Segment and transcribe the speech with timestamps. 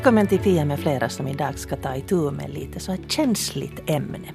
[0.00, 3.90] Välkommen till Pia med flera som idag ska ta itu med lite så ett känsligt
[3.90, 4.32] ämne.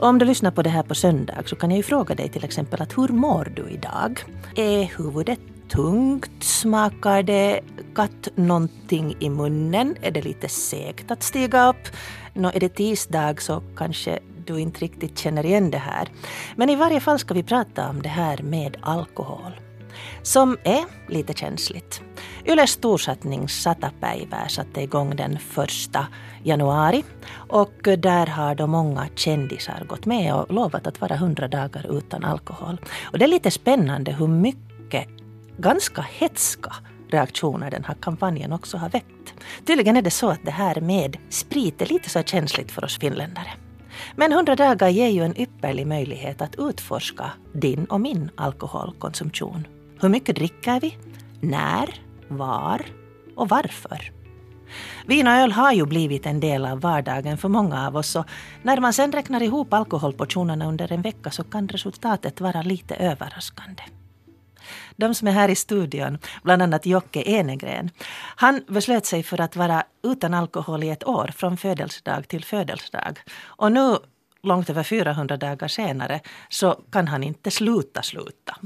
[0.00, 2.44] Om du lyssnar på det här på söndag så kan jag ju fråga dig till
[2.44, 4.20] exempel att hur mår du idag?
[4.56, 6.44] Är huvudet tungt?
[6.44, 7.60] Smakar det
[7.94, 9.96] katt någonting i munnen?
[10.02, 11.88] Är det lite segt att stiga upp?
[12.34, 16.08] Nå, är det tisdag så kanske du inte riktigt känner igen det här.
[16.56, 19.60] Men i varje fall ska vi prata om det här med alkohol.
[20.22, 22.02] Som är lite känsligt.
[22.44, 23.46] Yles storsatsning
[24.00, 26.06] päivää satte igång den första
[26.44, 31.98] januari och där har då många kändisar gått med och lovat att vara 100 dagar
[31.98, 32.80] utan alkohol.
[33.02, 35.08] Och det är lite spännande hur mycket
[35.58, 36.72] ganska hetska
[37.10, 39.34] reaktioner den här kampanjen också har väckt.
[39.66, 42.98] Tydligen är det så att det här med sprit är lite så känsligt för oss
[42.98, 43.50] finländare.
[44.16, 49.66] Men 100 dagar ger ju en ypperlig möjlighet att utforska din och min alkoholkonsumtion.
[50.00, 50.96] Hur mycket dricker vi?
[51.40, 52.09] När?
[52.30, 52.86] Var?
[53.36, 54.12] Och varför?
[55.06, 58.24] Vin och öl har ju blivit en del av vardagen för många av oss och
[58.62, 63.82] när man sen räknar ihop alkoholportionerna under en vecka så kan resultatet vara lite överraskande.
[64.96, 67.90] De som är här i studion, bland annat Jocke Enegren.
[68.36, 73.20] Han beslöt sig för att vara utan alkohol i ett år, från födelsedag till födelsedag.
[73.42, 73.96] Och nu,
[74.42, 78.56] långt över 400 dagar senare, så kan han inte sluta sluta.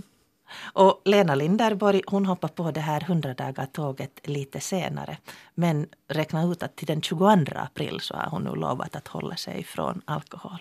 [0.62, 5.16] Och Lena Linderborg hon hoppar på det här 100-dagar-tåget lite senare.
[5.54, 9.37] Men räkna ut att till den 22 april så har hon nu lovat att hålla
[9.37, 10.60] sig från alkohol.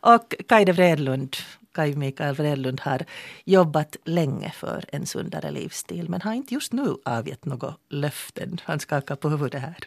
[0.00, 1.36] Och Kajde Vredlund,
[1.74, 3.04] Kaj Mikael Vredlund har
[3.44, 8.60] jobbat länge för en sundare livsstil men har inte just nu avgett några löften.
[8.64, 9.78] Han skakar på huvudet här.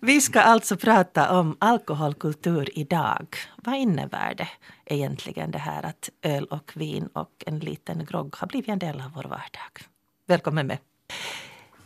[0.00, 3.36] Vi ska alltså prata om alkoholkultur idag.
[3.56, 4.48] Vad innebär det
[4.84, 9.00] egentligen det här att öl och vin och en liten grogg har blivit en del
[9.00, 9.86] av vår vardag?
[10.26, 10.78] Välkommen med.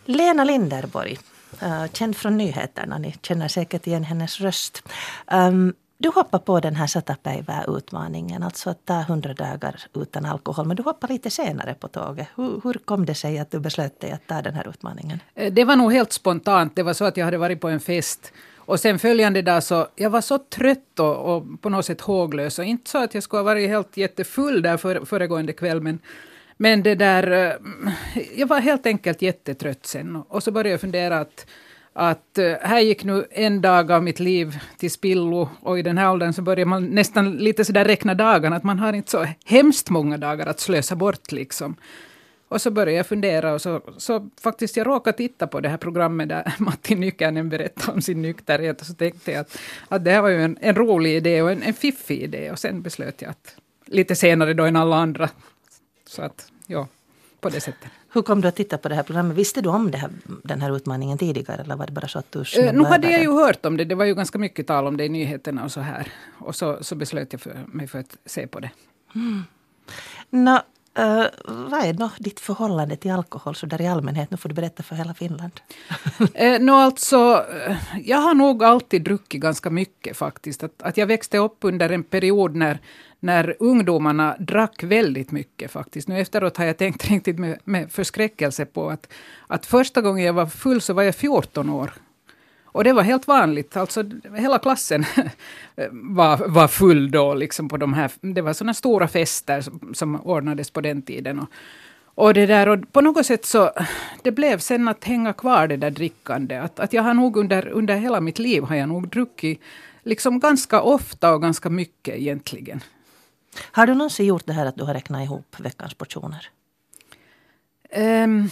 [0.05, 1.19] Lena Linderborg,
[1.61, 2.99] eh, känd från nyheterna.
[2.99, 4.83] Ni känner säkert igen hennes röst.
[5.27, 10.67] Ehm, du hoppar på den här Satapäivää-utmaningen, alltså att ta 100 dagar utan alkohol.
[10.67, 12.29] Men du hoppar lite senare på tåget.
[12.37, 15.19] Hur, hur kom det sig att du beslöt dig att ta den här utmaningen?
[15.35, 16.77] Eh, det var nog helt spontant.
[16.77, 18.33] Det var så att jag hade varit på en fest.
[18.57, 22.59] Och sen följande dag så, jag var så trött och, och på något sätt håglös.
[22.59, 25.81] Och inte så att jag skulle ha varit helt jättefull där för, föregående kväll.
[25.81, 25.99] Men,
[26.57, 30.17] men det där, eh, jag var helt enkelt jättetrött sen.
[30.29, 31.47] Och så började jag fundera att
[31.93, 35.99] att eh, här gick nu en dag av mitt liv till spillo och i den
[35.99, 39.27] här åldern så börjar man nästan lite sådär räkna dagarna, att man har inte så
[39.45, 41.77] hemskt många dagar att slösa bort liksom.
[42.49, 45.77] Och så började jag fundera och så, så faktiskt jag råkade titta på det här
[45.77, 49.59] programmet där Matti Nykänen berättade om sin nykterhet och så tänkte jag att,
[49.89, 52.59] att det här var ju en, en rolig idé och en, en fiffig idé och
[52.59, 53.57] sen beslöt jag att
[53.87, 55.31] lite senare då än alla andra.
[56.07, 56.89] Så att, ja,
[57.41, 57.91] på det sättet.
[58.13, 59.37] Hur kom du att titta på det här programmet?
[59.37, 60.11] Visste du om här,
[60.45, 63.21] den här utmaningen tidigare eller var det bara så att du eh, Nu hade jag
[63.21, 63.85] ju hört om det.
[63.85, 66.13] Det var ju ganska mycket tal om det i nyheterna och så här.
[66.39, 68.71] Och så, så beslöt jag för, mig för att se på det.
[69.15, 69.43] Mm.
[70.31, 70.61] Nå,
[70.99, 74.31] uh, vad är no, ditt förhållande till alkohol så där i allmänhet?
[74.31, 75.53] Nu får du berätta för hela Finland.
[76.35, 80.63] Eh, uh, no, alltså, eh, jag har nog alltid druckit ganska mycket faktiskt.
[80.63, 82.79] Att, att jag växte upp under en period när
[83.21, 86.09] när ungdomarna drack väldigt mycket faktiskt.
[86.09, 89.13] Nu efteråt har jag tänkt riktigt med, med förskräckelse på att,
[89.47, 91.93] att första gången jag var full så var jag 14 år.
[92.73, 94.05] Och det var helt vanligt, alltså
[94.37, 95.05] hela klassen
[95.91, 100.21] var, var full då, liksom på de här, det var sådana stora fester som, som
[100.21, 101.39] ordnades på den tiden.
[101.39, 101.49] Och,
[102.15, 103.71] och, det där, och på något sätt så,
[104.23, 106.57] det blev sen att hänga kvar det där drickande.
[106.57, 109.61] Att, att jag har nog under, under hela mitt liv har jag nog druckit
[110.03, 112.81] liksom ganska ofta och ganska mycket egentligen.
[113.73, 116.49] Har du någonsin gjort det här att du har räknat ihop veckans portioner?
[117.97, 118.51] Um,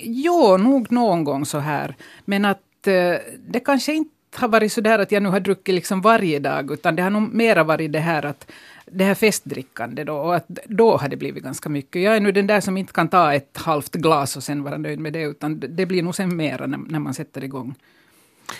[0.00, 1.96] jo, nog någon gång så här.
[2.24, 6.00] Men att det kanske inte har varit så där att jag nu har druckit liksom
[6.00, 8.50] varje dag, utan det har nog mera varit det här att
[8.86, 12.02] det här festdrickande då, och att då har det blivit ganska mycket.
[12.02, 14.78] Jag är nu den där som inte kan ta ett halvt glas och sen vara
[14.78, 17.74] nöjd med det, utan det blir nog sen mera när, när man sätter igång.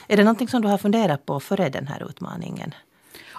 [0.09, 2.75] Är det någonting som du har funderat på före den här utmaningen?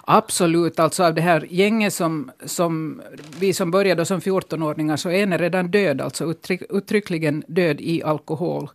[0.04, 3.02] Absolut, alltså av det här gänget som, som
[3.38, 8.02] vi som började som 14-åringar så en är redan död, alltså uttryck, uttryckligen död i
[8.02, 8.70] alkohol.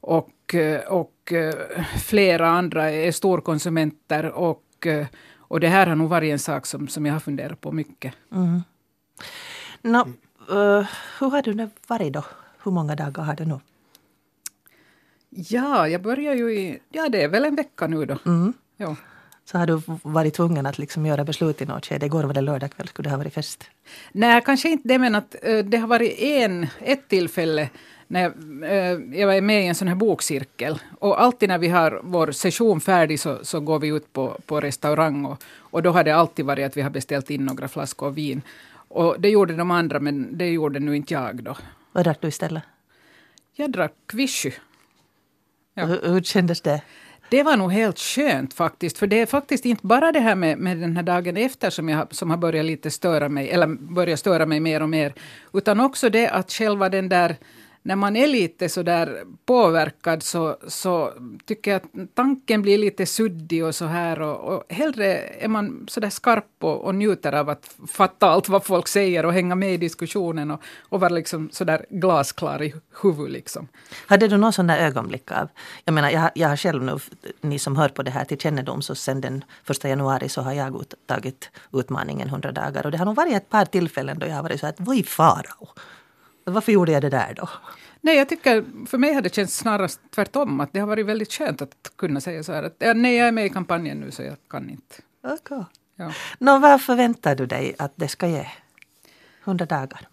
[0.00, 0.54] Och,
[0.88, 1.15] och
[2.04, 4.86] flera andra är storkonsumenter och,
[5.38, 8.14] och det här har nog varit en sak som, som jag har funderat på mycket.
[8.32, 8.62] Mm.
[9.82, 9.98] No,
[10.50, 10.86] uh,
[11.18, 12.24] hur har du varit då?
[12.62, 13.60] Hur många dagar har du nu?
[15.30, 16.78] Ja, jag börjar ju i...
[16.88, 18.18] Ja, det är väl en vecka nu då.
[18.26, 18.52] Mm.
[18.76, 18.96] Ja
[19.50, 22.06] så har du varit tvungen att liksom göra beslut i något skede.
[22.06, 23.64] Igår var det lördag kväll, skulle det ha varit fest?
[24.12, 27.70] Nej, kanske inte det, men att uh, det har varit en, ett tillfälle
[28.06, 28.32] när jag,
[28.62, 30.78] eh, jag är med i en sån här bokcirkel.
[30.98, 34.60] Och alltid när vi har vår session färdig så, så går vi ut på, på
[34.60, 35.24] restaurang.
[35.24, 38.42] Och, och då har det alltid varit att vi har beställt in några flaskor vin.
[38.88, 41.56] Och det gjorde de andra, men det gjorde nu inte jag då.
[41.92, 42.62] Vad drack du istället?
[43.54, 44.52] Jag drack vichy.
[45.74, 45.84] Ja.
[45.84, 46.82] Hur, hur kändes det?
[47.28, 48.98] Det var nog helt skönt faktiskt.
[48.98, 51.88] För det är faktiskt inte bara det här med, med den här dagen efter som,
[51.88, 55.14] jag, som har börjat lite störa mig, eller börjat störa mig mer och mer.
[55.52, 57.36] Utan också det att själva den där
[57.86, 61.12] när man är lite så där påverkad så, så
[61.44, 64.20] tycker jag att tanken blir lite suddig och så här.
[64.20, 68.48] Och, och hellre är man så där skarp och, och njuter av att fatta allt
[68.48, 72.62] vad folk säger och hänga med i diskussionen och, och vara liksom så där glasklar
[72.62, 73.32] i huvudet.
[73.32, 73.68] Liksom.
[74.06, 75.48] Hade du någon sån där ögonblick av,
[75.84, 76.98] jag menar jag, jag har själv nu,
[77.40, 80.52] ni som hör på det här till kännedom, så sen den första januari så har
[80.52, 84.34] jag tagit utmaningen 100 dagar och det har nog varit ett par tillfällen då jag
[84.34, 85.68] har varit så att vad är farao?
[86.50, 87.48] Varför gjorde jag det där då?
[88.00, 90.60] Nej, jag tycker, för mig har det känts snarast tvärtom.
[90.60, 93.28] Att det har varit väldigt skönt att kunna säga så här att ja, nej, jag
[93.28, 94.94] är med i kampanjen nu så jag kan inte.
[95.22, 95.62] Okay.
[95.96, 96.12] Ja.
[96.38, 98.46] Nå, vad förväntar du dig att det ska ge?
[99.44, 100.08] 100 dagar?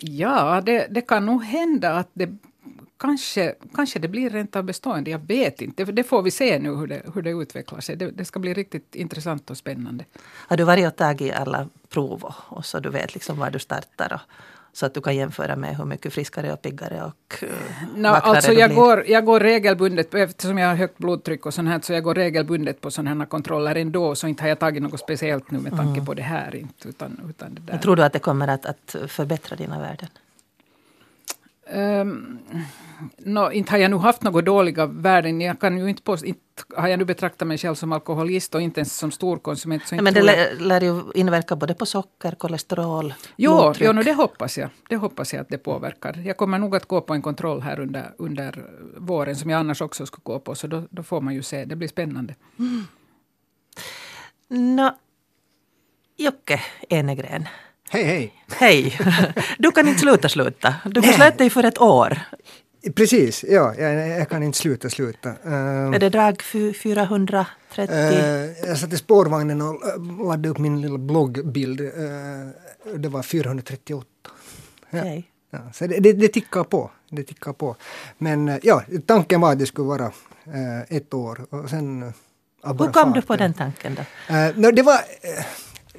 [0.00, 2.36] Ja, det, det kan nog hända att det
[2.98, 5.10] kanske, kanske det blir rent av bestående.
[5.10, 5.84] Jag vet inte.
[5.84, 7.96] Det, får vi se nu hur det, hur det utvecklar sig.
[7.96, 10.04] Det, det, ska bli riktigt intressant och spännande.
[10.22, 13.58] Har du varit och tagit alla prov och, och så du vet liksom var du
[13.58, 14.20] startar och,
[14.72, 17.44] så att du kan jämföra med hur mycket friskare och piggare och
[17.96, 21.80] no, alltså jag går, jag går regelbundet, eftersom jag har högt blodtryck och sånt här,
[21.82, 24.14] så jag går regelbundet på sådana här kontroller ändå.
[24.14, 26.04] Så inte har jag tagit något speciellt nu med tanke mm.
[26.04, 26.54] på det här.
[26.56, 27.78] Inte, utan, utan det där.
[27.78, 30.08] tror du att det kommer att, att förbättra dina värden?
[31.72, 32.38] Um,
[33.18, 35.40] no, inte har jag nu haft några dåliga värden.
[35.40, 36.40] Jag kan ju inte, på, inte
[36.76, 39.86] har jag nu betraktat mig själv som alkoholist och inte ens som storkonsument.
[39.86, 43.86] Så ja, men det lär, lär ju inverka både på socker, kolesterol, jo, blodtryck.
[43.86, 44.70] Jo, no, det hoppas jag.
[44.88, 46.22] Det hoppas jag att det påverkar.
[46.24, 48.64] Jag kommer nog att gå på en kontroll här under, under
[48.96, 50.54] våren som jag annars också skulle gå på.
[50.54, 51.64] Så då, då får man ju se.
[51.64, 52.34] Det blir spännande.
[52.58, 52.86] Mm.
[54.76, 54.90] No,
[56.16, 57.46] Jocke Enegren.
[57.92, 58.32] Hej, hej!
[58.50, 58.98] Hej!
[59.58, 60.74] Du kan inte sluta sluta.
[60.84, 62.18] Du beslöt dig för ett år.
[62.94, 63.74] Precis, ja.
[63.74, 65.28] Jag, jag kan inte sluta sluta.
[65.28, 66.42] Uh, är det drag
[66.82, 67.94] 430?
[67.94, 69.80] Uh, jag satt i spårvagnen och
[70.26, 71.80] laddade upp min lilla bloggbild.
[71.80, 71.88] Uh,
[72.96, 74.06] det var 438.
[74.90, 75.00] Ja.
[75.00, 75.22] Okay.
[75.50, 76.90] Ja, så det, det, det, tickar på.
[77.10, 77.76] Det tickar på.
[78.18, 80.12] Men uh, ja, tanken var att det skulle vara
[80.88, 81.46] ett år.
[81.50, 82.12] Och sen,
[82.64, 84.02] Hur kom du på den tanken då?
[84.54, 85.00] No, det var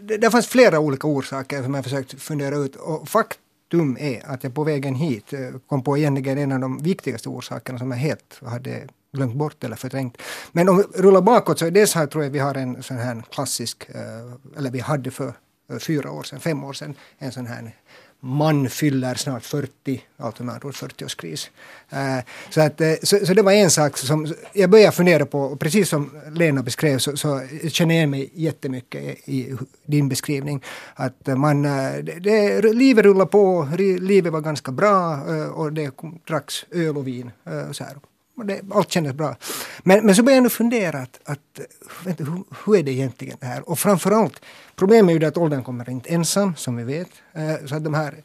[0.02, 2.76] det, det fanns flera olika orsaker som jag försökt fundera ut.
[2.76, 6.78] Och faktum är att jag på vägen hit eh, kom på egentligen en av de
[6.78, 10.18] viktigaste orsakerna som jag helt hade glömt bort eller förträngt.
[10.52, 13.24] Men om vi rullar bakåt så dels här tror jag vi har en sån här
[13.30, 15.34] klassisk, eh, eller vi hade för
[15.72, 17.76] eh, fyra år sedan, fem år sedan, en sån här
[18.24, 21.50] man fyller snart 40, alltså med 40-årskris.
[21.90, 25.40] Eh, så, att, eh, så, så, det var en sak som jag började fundera på,
[25.40, 30.64] och precis som Lena beskrev så, så känner jag igen mig jättemycket i din beskrivning.
[30.96, 33.68] Att man, eh, det, det, livet rullar på,
[34.00, 35.22] livet var ganska bra
[35.54, 35.92] och det
[36.28, 37.32] dracks öl och vin.
[37.72, 37.98] så här.
[38.44, 39.36] Det, allt kändes bra.
[39.84, 41.60] Men, men så började jag nu fundera att, att
[42.06, 43.70] vänta, hur, hur, är det egentligen det här?
[43.70, 44.42] Och framförallt,
[44.76, 47.10] problemet är ju att åldern kommer inte ensam, som vi vet.
[47.34, 48.16] Eh, så att de här,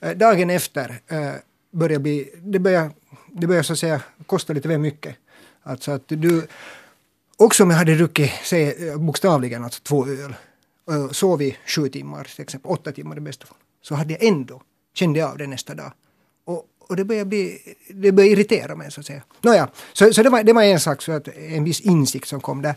[0.00, 1.30] eh, dagen efter eh,
[1.70, 2.90] börjar bli, det börjar,
[3.32, 5.16] det börjar så att säga kosta lite väl mycket.
[5.62, 6.46] Alltså att du,
[7.36, 10.34] också om jag hade druckit, säg eh, bokstavligen, alltså två öl,
[10.90, 14.22] eh, sov i sju timmar, till exempel åtta timmar i bästa fall, så hade jag
[14.22, 14.62] ändå,
[14.94, 15.92] kände jag av det nästa dag.
[16.88, 19.22] Och, det börjar, bli, det börjar irritera mig så att säga.
[19.40, 22.40] Nåja, så, så det, var, det var en sak, så att en viss insikt som
[22.40, 22.74] kom där.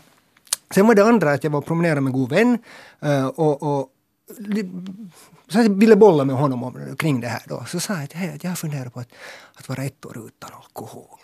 [0.74, 2.58] Sen var det andra att jag var och promenerade med en god vän
[3.00, 3.88] eh, och, och
[5.48, 7.64] så jag ville bolla med honom om, kring det här då.
[7.64, 9.08] Så sa jag att hey, jag funderar på att,
[9.54, 11.18] att vara ett år utan alkohol.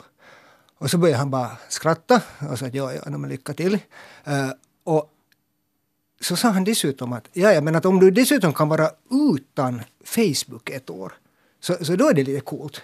[0.78, 3.74] Och så började han bara skratta och sa att ja, ja, men lycka till.
[3.74, 4.50] Uh,
[4.84, 5.12] och
[6.20, 9.82] så sa han dessutom att ja, ja, men att om du dessutom kan vara utan
[10.04, 11.12] Facebook ett år
[11.66, 12.82] så, så då är det lite coolt.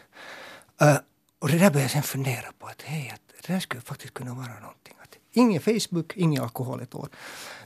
[0.82, 0.96] Uh,
[1.38, 4.14] och det där började jag sen fundera på att hej, att det där skulle faktiskt
[4.14, 4.94] kunna vara någonting.
[5.02, 7.08] Att ingen Facebook, ingen alkohol ett år.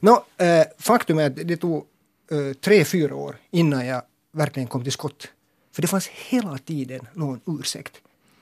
[0.00, 1.86] Nå, uh, faktum är att det tog
[2.32, 5.28] uh, tre, fyra år innan jag verkligen kom till skott.
[5.72, 7.92] För det fanns hela tiden någon ursäkt.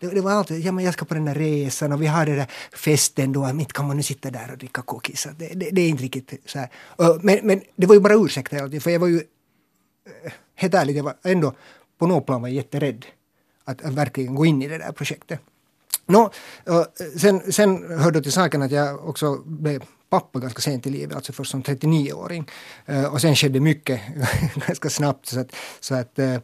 [0.00, 2.26] Det, det var alltid, ja men jag ska på den där resan och vi har
[2.26, 5.26] den där festen då, inte kan man nu sitta där och dricka kokis.
[5.38, 6.68] Det, det, det, är inte riktigt så här.
[7.22, 9.22] Men, men det var ju bara ursäkter för jag var ju
[10.54, 11.54] helt ärligt, jag var ändå
[11.98, 13.06] på något plan var jätterädd
[13.64, 15.40] att, att verkligen gå in i det där projektet.
[16.06, 16.30] Nå,
[16.66, 16.82] eh,
[17.16, 21.32] sen, sen hörde till saken att jag också blev pappa ganska sent i livet, alltså
[21.32, 22.50] först som 39-åring.
[22.86, 24.00] Eh, och sen skedde mycket
[24.66, 25.26] ganska snabbt.
[25.26, 26.36] Så att, så att eh,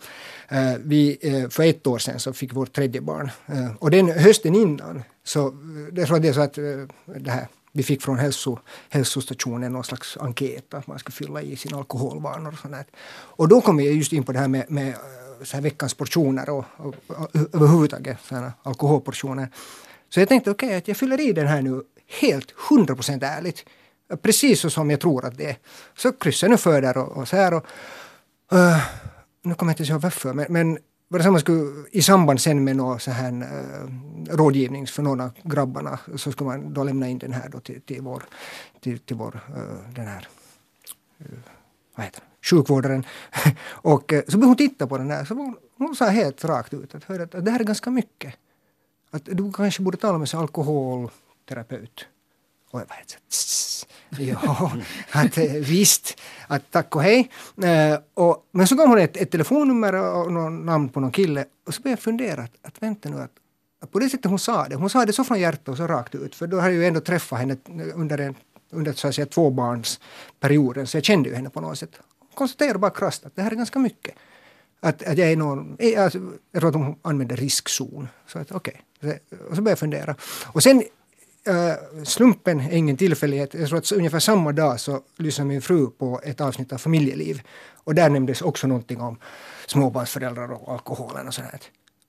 [0.78, 1.19] vi,
[1.50, 3.30] för ett år sedan så fick vårt tredje barn.
[3.78, 5.50] och den hösten innan, så
[5.92, 6.54] det, var det är så att
[7.04, 11.57] det här vi fick från hälso, hälsostationen någon slags enkät att man ska fylla i
[11.57, 12.87] sina alkoholvanor och sånt.
[13.37, 14.95] Och då kom vi just in på det här med, med
[15.42, 19.49] så här veckans portioner och, och, och överhuvudtaget såna alkoholportioner.
[20.09, 21.82] Så jag tänkte okej, okay, att jag fyller i den här nu
[22.20, 23.64] helt 100% ärligt.
[24.23, 25.56] Precis så som jag tror att det är.
[25.97, 27.54] Så kryssar jag nu för där och, och så här.
[27.54, 27.64] Och,
[28.52, 28.78] uh,
[29.42, 30.78] nu kommer jag inte ihåg varför, men, men
[31.09, 35.02] var det man skulle, i samband sen med någon så här, eh, uh, rådgivning för
[35.02, 38.23] någon av grabbarna så skulle man då lämna in den här då till, till vår,
[38.80, 40.28] till, till vår uh, den här,
[41.20, 41.26] uh,
[41.94, 43.04] vad heter det, sjukvårdaren.
[43.70, 45.25] och eh, så började hon titta på den där.
[45.25, 48.35] så hon, hon sa helt rakt ut att, hör, att det här är ganska mycket.
[49.11, 52.06] Att du kanske borde tala med en alkoholterapeut.
[52.70, 52.97] Och jag bara
[54.32, 54.73] ja,
[55.20, 57.30] att, eh, visst, att tack och hej.
[57.64, 61.44] Uh, och, men så gav hon ett, ett telefonnummer och någon namn på någon kille
[61.66, 63.30] och så började jag fundera att, att vänta nu att,
[63.82, 65.87] att på det sättet hon sa det, hon sa det så från hjärtat och så
[65.87, 67.56] rakt ut för då hade jag ju ändå träffat henne
[67.94, 68.35] under en
[68.70, 72.00] under så att säga tvåbarnsperioden så jag kände ju henne på något sätt.
[72.40, 74.14] Konstaterade bara krasst att det här är ganska mycket.
[74.80, 76.18] Att, att jag är någon, alltså,
[76.52, 78.09] jag tror att hon använder riskzon.
[78.26, 79.18] Så att okej, okay.
[79.30, 80.14] och så började jag fundera.
[80.52, 80.82] Och sen
[81.49, 83.54] Uh, slumpen är ingen tillfällighet.
[83.54, 87.42] Jag tror att ungefär samma dag så lyssnade min fru på ett avsnitt av Familjeliv.
[87.85, 89.18] Och där nämndes också någonting om
[89.66, 91.61] småbarnsföräldrar och alkoholen och sådär.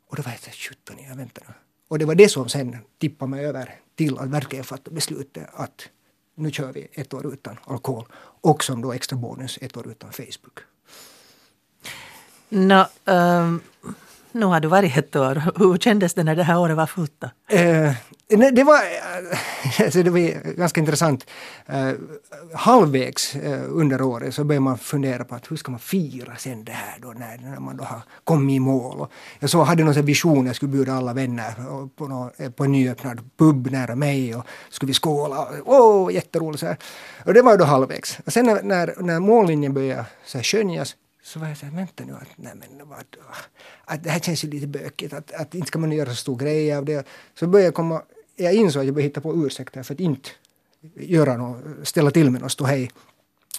[0.09, 1.53] Och då var jag såhär, sjutton, jag väntar nu.
[1.88, 5.89] Och det var det som sen tippade mig över till att verkligen fatta beslutet att
[6.35, 8.05] nu kör vi ett år utan alkohol.
[8.41, 10.59] Och som då extra bonus ett år utan Facebook.
[12.50, 13.61] No, um, ehm,
[14.31, 15.43] nu har du varit ett år.
[15.55, 17.23] Hur kändes det när det här året var fullt?
[17.53, 17.91] Uh,
[18.53, 19.39] det var, eh,
[19.85, 21.25] alltså det var ganska intressant.
[21.69, 21.91] Uh,
[22.53, 26.65] halvvägs uh, under året så började man fundera på att hur ska man fira sen
[26.65, 29.00] det här då när, när man då har kommit i mål.
[29.00, 31.53] Och jag så hade någon vision, jag skulle bjuda alla vänner
[31.95, 35.47] på, någon, på en nyöppnad pub nära mig och skulle vi skåla.
[35.65, 36.77] Åh, oh, jätteroligt så här.
[37.25, 38.19] Och det var då halvvägs.
[38.25, 41.74] Och sen när, när, när mållinjen började så här skönjas så var jag så här,
[41.74, 43.06] vänta nu, att, nej men vad,
[43.86, 46.38] att det här känns ju lite bökigt, att, att inte ska man göra så stor
[46.38, 47.08] grej av det.
[47.40, 48.01] Så började jag komma,
[48.36, 50.30] jag insåg att jag började hitta på ursäkter för att inte
[50.96, 52.92] göra något, ställa till med något ståhej.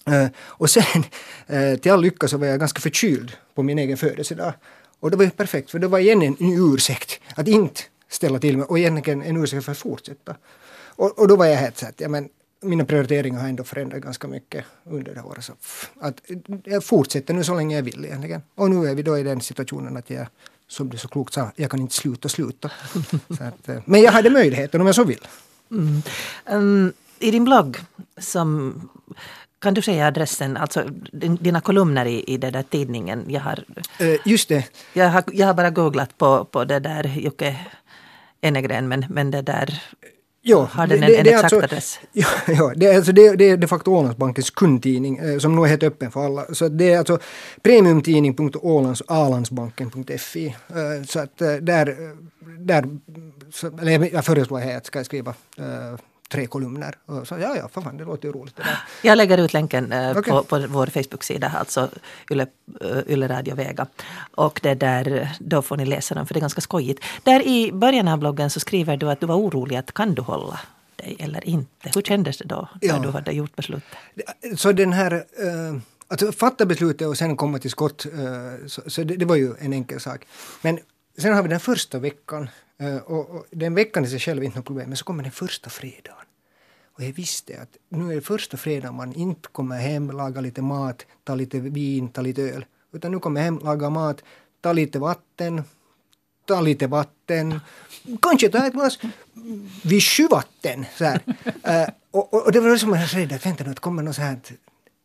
[0.08, 1.04] Uh, och sen,
[1.52, 4.52] uh, till all lycka så var jag ganska förkyld på min egen födelsedag.
[5.00, 8.58] Och det var ju perfekt, för det var igen en, ursäkt att inte ställa till
[8.58, 10.36] med och egentligen en ursäkt för att fortsätta.
[10.74, 12.28] Och, och då var jag helt så att, ja men
[12.62, 15.44] mina prioriteringar har ändå förändrats ganska mycket under det här året.
[15.44, 15.52] Så
[16.00, 16.22] att
[16.64, 18.42] jag fortsätter nu så länge jag vill egentligen.
[18.54, 20.26] Och nu är vi då i den situationen att jag,
[20.68, 22.70] som du så klokt sa, jag kan inte sluta sluta.
[23.28, 25.26] att, eh, men jag hade möjligheten om jag så vill.
[25.70, 26.02] Mm.
[26.46, 27.78] Um, I din blogg
[28.18, 28.80] som
[29.58, 30.84] kan du säga adressen, alltså
[31.40, 33.24] dina kolumner i, i den där tidningen?
[33.28, 33.64] Jag har,
[34.00, 34.64] uh, just det.
[34.92, 37.56] Jag har, jag har bara googlat på, på det där Jocke
[38.40, 39.82] Enegren men, men det där
[40.44, 42.00] Ja, har den en, det, en exakt alltså, adress?
[42.12, 45.62] Ja, ja det, är alltså, det, det är de facto Ålandsbankens kundtidning eh, som nu
[45.62, 46.54] är helt öppen för alla.
[46.54, 47.18] Så det är alltså
[47.62, 50.46] premiumtidning.ålands.alandsbanken.fi.
[50.46, 50.54] Eh,
[51.08, 51.96] så att eh, där,
[52.58, 52.84] där
[53.52, 55.34] så, eller jag föreslår här att ska skriva
[56.32, 56.94] tre kolumner.
[57.06, 58.60] Och så, ja, ja, för fan, det låter ju roligt.
[59.02, 60.32] Jag lägger ut länken eh, okay.
[60.32, 61.88] på, på vår Facebook-sida, alltså
[62.30, 62.46] Yle,
[62.84, 63.86] uh, Yle Radio Vega.
[64.34, 67.04] Och det där, då får ni läsa den, för det är ganska skojigt.
[67.22, 70.22] Där i början av bloggen så skriver du att du var orolig att kan du
[70.22, 70.60] hålla
[70.96, 71.90] dig eller inte?
[71.94, 72.98] Hur kändes det då, när ja.
[72.98, 73.98] du hade gjort beslutet?
[74.56, 75.12] Så den här...
[75.14, 79.36] Uh, att fatta beslutet och sen komma till skott, uh, så, så det, det, var
[79.36, 80.24] ju en enkel sak.
[80.62, 80.78] Men
[81.18, 82.48] sen har vi den första veckan
[82.82, 85.22] Eh, och, och, den veckan i sig själv är inte något problem, men så kommer
[85.22, 86.26] den första fredagen.
[86.94, 90.62] Och jag visste att nu är det första fredagen man inte kommer hem, laga lite
[90.62, 92.64] mat, ta lite vin, ta lite öl.
[92.92, 94.22] Utan nu kommer jag hem, laga mat,
[94.60, 95.62] ta lite vatten,
[96.44, 97.60] ta lite vatten,
[98.22, 98.98] kanske ta ett glas
[99.82, 100.86] vichyvatten.
[100.98, 101.22] Så här.
[101.46, 104.16] Uh, och, och, det var som jag var rädd att vänta nu, att kommer något
[104.16, 104.38] så här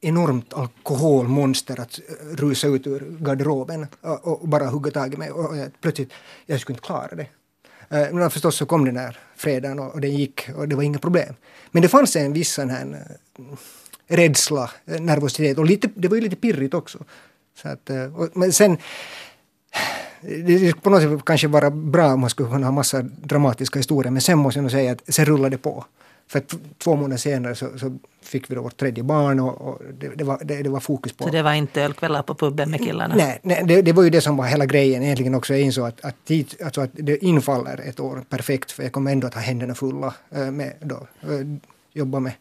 [0.01, 5.31] enormt alkoholmonster att eh, rusa ut ur garderoben och, och bara hugga tag i mig.
[5.31, 6.13] Och, och jag, plötsligt,
[6.45, 7.27] jag skulle inte klara det.
[7.89, 10.83] Eh, men förstås så kom den här fredagen och, och den gick och det var
[10.83, 11.35] inga problem.
[11.71, 13.05] Men det fanns en viss sån här
[13.39, 16.97] eh, rädsla, eh, nervositet och lite, det var ju lite pirrigt också.
[17.61, 18.77] Så att, eh, och, men sen
[20.21, 24.11] det på något sätt kanske vara bra om man skulle kunna ha massa dramatiska historier
[24.11, 25.85] men sen måste jag nog säga att sen rullade det på.
[26.27, 26.43] För
[26.77, 30.23] två månader senare så, så, fick vi då vårt tredje barn och, och det, det,
[30.23, 31.23] var, det, det, var fokus på...
[31.23, 33.15] Så det var inte ölkvällar på puben med killarna?
[33.15, 35.53] Nej, nej det, det, var ju det som var hela grejen egentligen också.
[35.53, 39.11] Jag insåg att, att, tid, alltså att det infaller ett år perfekt för jag kommer
[39.11, 40.13] ändå att ha händerna fulla
[40.51, 41.07] med då,
[41.93, 42.33] jobba med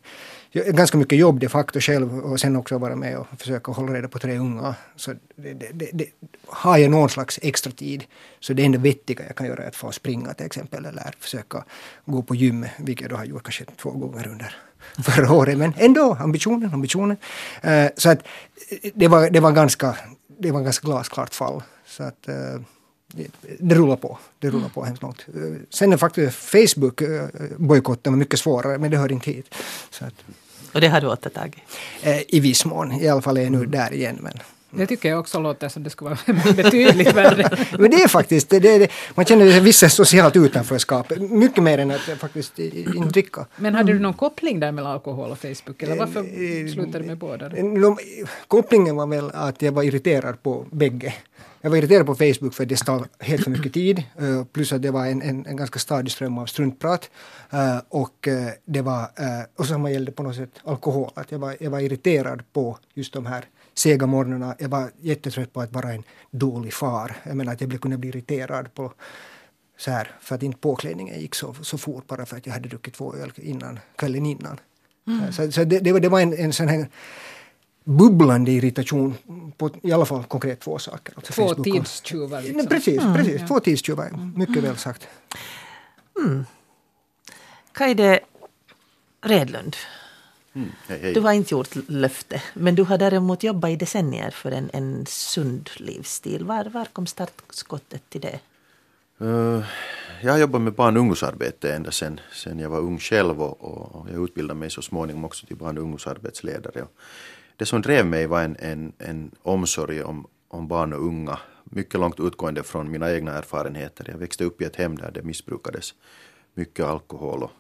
[0.53, 4.09] ganska mycket jobb de facto själv och sen också vara med och försöka hålla reda
[4.09, 4.75] på tre unga.
[4.97, 6.07] Så det, det, det,
[6.47, 8.05] har jag någon slags extra tid
[8.41, 11.65] så det enda vettiga jag kan göra är att få springa till exempel eller försöka
[12.05, 14.57] gå på gym, vilket jag då har gjort kanske två gånger under
[15.03, 15.59] förra året.
[15.59, 17.17] Men ändå, ambitionen, ambitionen.
[17.63, 18.19] Eh, så att
[18.83, 19.97] eh, det var, det var ganska,
[20.39, 21.63] det var ganska glasklart fall.
[21.87, 22.61] Så att, eh,
[23.59, 24.19] det rullar på.
[24.39, 25.27] Det rullar på hemskt långt.
[25.71, 27.03] Sen är faktiskt Facebook
[27.57, 29.55] bojkotten mycket svårare, men det hör inte hit.
[30.01, 30.15] Att,
[30.73, 31.57] och det har du återtagit?
[32.03, 32.93] Eh, I viss mån.
[32.93, 34.19] I alla fall är jag nu där igen.
[34.21, 34.33] Men,
[34.71, 37.67] det tycker jag också låter som det skulle vara betydligt värre.
[37.79, 41.13] Men det är faktiskt, det, det, man känner vissa socialt utanförskap.
[41.19, 43.47] Mycket mer än att faktiskt inte dricka.
[43.57, 45.83] Men hade du någon koppling där mellan alkohol och Facebook?
[45.83, 47.51] Eller varför eh, slutade du med båda?
[48.49, 51.15] Kopplingen var väl att jag var irriterad på bägge.
[51.61, 54.03] Jag var irriterad på Facebook för det stal helt för mycket tid.
[54.23, 57.11] Uh, plus att det var en, en, en ganska stadig ström av struntprat.
[57.89, 58.29] Och
[58.65, 59.09] det var,
[59.57, 61.11] och samma gällde på något sätt alkohol.
[61.15, 63.45] Att jag, var, jag var irriterad på just de här
[63.79, 64.57] sega morgnarna.
[64.59, 67.17] Jag var jättetrött på att vara en dålig far.
[67.23, 68.93] Jag menar att jag kunde bli irriterad på
[69.77, 72.69] så här, för att inte påklädningen gick så, så fort bara för att jag hade
[72.69, 74.61] druckit två öl innan, kvällen innan.
[75.07, 75.33] Mm.
[75.33, 76.89] Så, så det, det, var, det var en, en sån här
[77.85, 79.15] bubblande irritation
[79.57, 81.15] på i alla fall konkret två saker.
[81.17, 82.43] Alltså två tidstjuvar.
[82.43, 82.67] Liksom.
[82.67, 83.47] Precis, mm, precis ja.
[83.47, 84.33] två tidstjuvar.
[84.37, 84.69] Mycket mm.
[84.69, 85.09] väl sagt.
[86.25, 86.45] Mm.
[87.73, 88.21] Kaide
[89.23, 89.77] Redlund.
[90.57, 91.15] Mm, hej, hej.
[91.15, 95.07] Du har inte gjort löfte, men du har däremot jobbat i decennier för en, en
[95.07, 96.45] sund livsstil.
[96.45, 98.41] Var, var kom startskottet till det?
[99.21, 99.65] Uh,
[100.23, 103.97] jag har jobbat med barn och ungdomsarbete ända sedan, sedan jag var ung själv och,
[103.97, 106.83] och jag utbildade mig så småningom också till barn och ungdomsarbetsledare.
[106.83, 106.93] Och
[107.57, 112.01] det som drev mig var en, en, en omsorg om, om barn och unga, mycket
[112.01, 114.07] långt utgående från mina egna erfarenheter.
[114.11, 115.95] Jag växte upp i ett hem där det missbrukades
[116.55, 117.53] mycket alkohol och,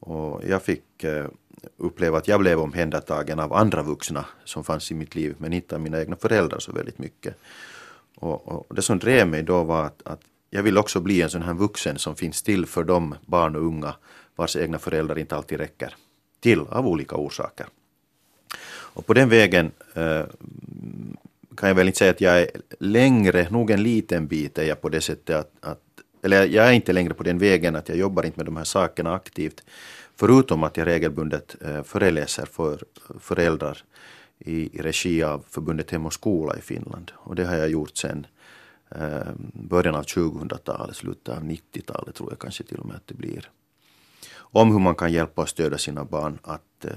[0.00, 1.26] och jag fick eh,
[1.76, 5.74] uppleva att jag blev omhändertagen av andra vuxna som fanns i mitt liv, men inte
[5.74, 7.34] av mina egna föräldrar så väldigt mycket.
[8.16, 11.30] Och, och det som drev mig då var att, att jag vill också bli en
[11.30, 13.94] sån här vuxen som finns till för de barn och unga
[14.36, 15.94] vars egna föräldrar inte alltid räcker
[16.40, 17.66] till av olika orsaker.
[18.68, 20.22] Och på den vägen eh,
[21.56, 24.80] kan jag väl inte säga att jag är längre, nog en liten bit är jag
[24.80, 25.82] på det sättet att, att
[26.22, 28.64] eller jag är inte längre på den vägen att jag jobbar inte med de här
[28.64, 29.64] sakerna aktivt.
[30.20, 32.84] Förutom att jag regelbundet eh, föreläser för
[33.20, 33.84] föräldrar
[34.38, 37.12] i, i regi av förbundet Hem och skola i Finland.
[37.14, 38.26] Och det har jag gjort sedan
[38.90, 43.14] eh, början av 2000-talet, slutet av 90-talet tror jag kanske till och med att det
[43.14, 43.50] blir.
[44.36, 46.92] Om hur man kan hjälpa och stödja sina barn att eh,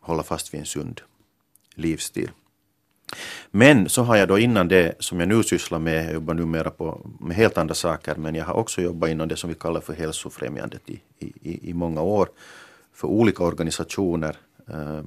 [0.00, 1.00] hålla fast vid en sund
[1.74, 2.30] livsstil.
[3.56, 6.70] Men så har jag då innan det som jag nu sysslar med, jag jobbar numera
[6.70, 9.80] på, med helt andra saker, men jag har också jobbat inom det som vi kallar
[9.80, 12.28] för hälsofrämjandet i, i, i många år
[12.92, 14.36] för olika organisationer
[14.68, 15.02] eh,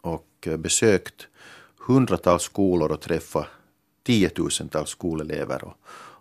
[0.00, 1.26] och besökt
[1.86, 3.46] hundratals skolor och träffat
[4.02, 5.64] tiotusentals skolelever.
[5.64, 5.76] Och,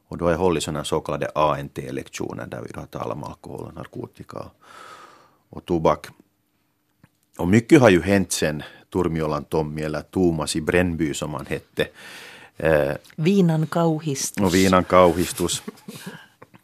[0.07, 3.67] och då har jag hållit sådana så kallade ANT-lektioner där vi har talat om alkohol,
[3.67, 4.45] och narkotika
[5.49, 6.07] och tobak.
[7.37, 11.87] Och mycket har ju hänt sen Turmiolan Tommi eller Thomas i Brännby som han hette.
[12.57, 14.43] Eh, Vinan kauhistus.
[14.43, 15.63] Och Vinan kauhistus.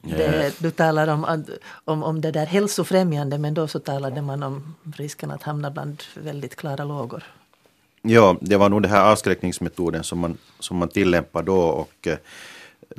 [0.07, 1.45] Det, du talar om,
[1.85, 6.03] om, om det där hälsofrämjande men då så talade man om risken att hamna bland
[6.13, 7.23] väldigt klara lågor.
[8.01, 12.17] Ja, det var nog den här avskräckningsmetoden som man, som man tillämpade då och eh,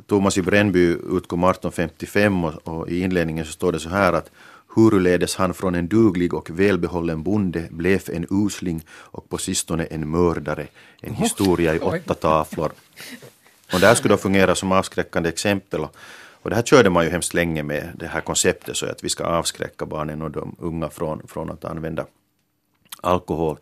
[0.07, 4.31] Thomas i Brännby utkom 1855 och, och, i inledningen så står det så här att
[4.77, 10.09] Huruledes han från en duglig och välbehållen bonde blev en usling och på sistone en
[10.09, 10.67] mördare.
[11.01, 12.71] En historia i åtta tavlor.
[13.73, 15.87] Och det här skulle då fungera som avskräckande exempel.
[16.41, 19.09] Och det här körde man ju hemskt länge med det här konceptet så att vi
[19.09, 22.05] ska avskräcka barnen och de unga från, från att använda
[23.01, 23.57] alkohol.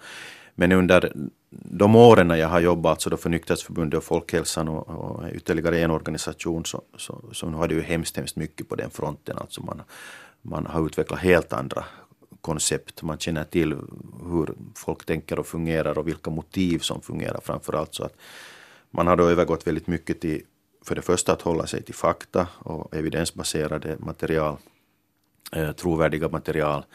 [0.55, 1.13] Men under
[1.49, 5.79] de åren när jag har jobbat alltså då för Nykterhetsförbundet och Folkhälsan och, och ytterligare
[5.79, 9.37] en organisation så, så, så har det ju hemskt, hemskt mycket på den fronten.
[9.37, 9.81] Alltså man,
[10.45, 11.85] man har utvecklat helt andra
[12.41, 13.03] koncept.
[13.03, 13.75] Man känner till
[14.29, 17.95] hur folk tänker och fungerar och vilka motiv som fungerar framför allt.
[17.95, 18.17] Så att
[18.91, 20.41] man har då övergått väldigt mycket till
[20.85, 24.57] för det första att hålla sig till fakta och evidensbaserade material,
[25.51, 26.85] eh, trovärdiga material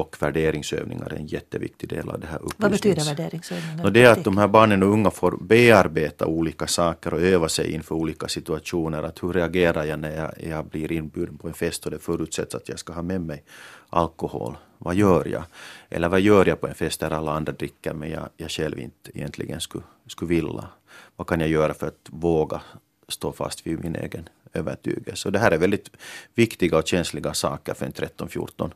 [0.00, 3.90] och värderingsövningar är en jätteviktig del av det här Vad betyder värderingsövningar?
[3.90, 7.72] Det är att de här barnen och unga får bearbeta olika saker och öva sig
[7.72, 9.02] inför olika situationer.
[9.02, 12.54] Att hur reagerar jag när jag, jag blir inbjuden på en fest och det förutsätts
[12.54, 13.42] att jag ska ha med mig
[13.90, 14.56] alkohol?
[14.78, 15.42] Vad gör jag?
[15.88, 18.78] Eller vad gör jag på en fest där alla andra dricker men jag, jag själv
[18.78, 20.68] inte egentligen skulle, skulle vilja?
[21.16, 22.60] Vad kan jag göra för att våga
[23.08, 25.28] stå fast vid min egen övertygelse?
[25.28, 25.90] Och det här är väldigt
[26.34, 28.70] viktiga och känsliga saker för en 13-14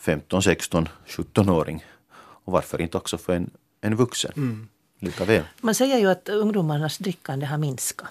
[0.00, 1.84] 15, 16, 17-åring.
[2.44, 4.32] Och varför inte också för en, en vuxen?
[4.36, 4.68] Mm.
[4.98, 5.42] Lika väl.
[5.60, 8.08] Man säger ju att ungdomarnas drickande har minskat.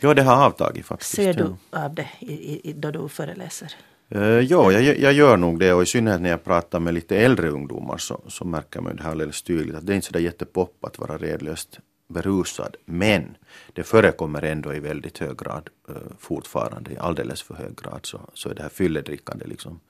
[0.00, 1.14] Ja, det har avtagit faktiskt.
[1.14, 1.84] Ser du ja.
[1.84, 3.74] av det i, i, då du föreläser?
[4.14, 7.16] Uh, ja, jag, jag gör nog det och i synnerhet när jag pratar med lite
[7.16, 10.12] äldre ungdomar så, så märker man det här alldeles tydligt att det är inte så
[10.12, 12.76] där jättepopp att vara redlöst berusad.
[12.84, 13.36] Men
[13.72, 18.20] det förekommer ändå i väldigt hög grad uh, fortfarande, i alldeles för hög grad så,
[18.34, 19.80] så är det här fylledrickande liksom,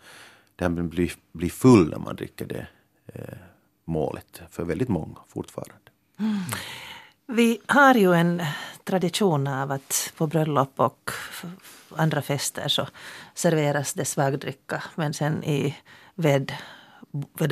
[0.57, 2.67] det här med bli full när man dricker det
[3.07, 3.39] eh,
[3.85, 5.75] målet för väldigt många fortfarande.
[6.19, 6.41] Mm.
[7.27, 8.43] Vi har ju en
[8.85, 11.11] tradition av att på bröllop och
[11.97, 12.89] andra fester så
[13.35, 15.77] serveras det svagdricka men sen i
[16.15, 16.53] ved,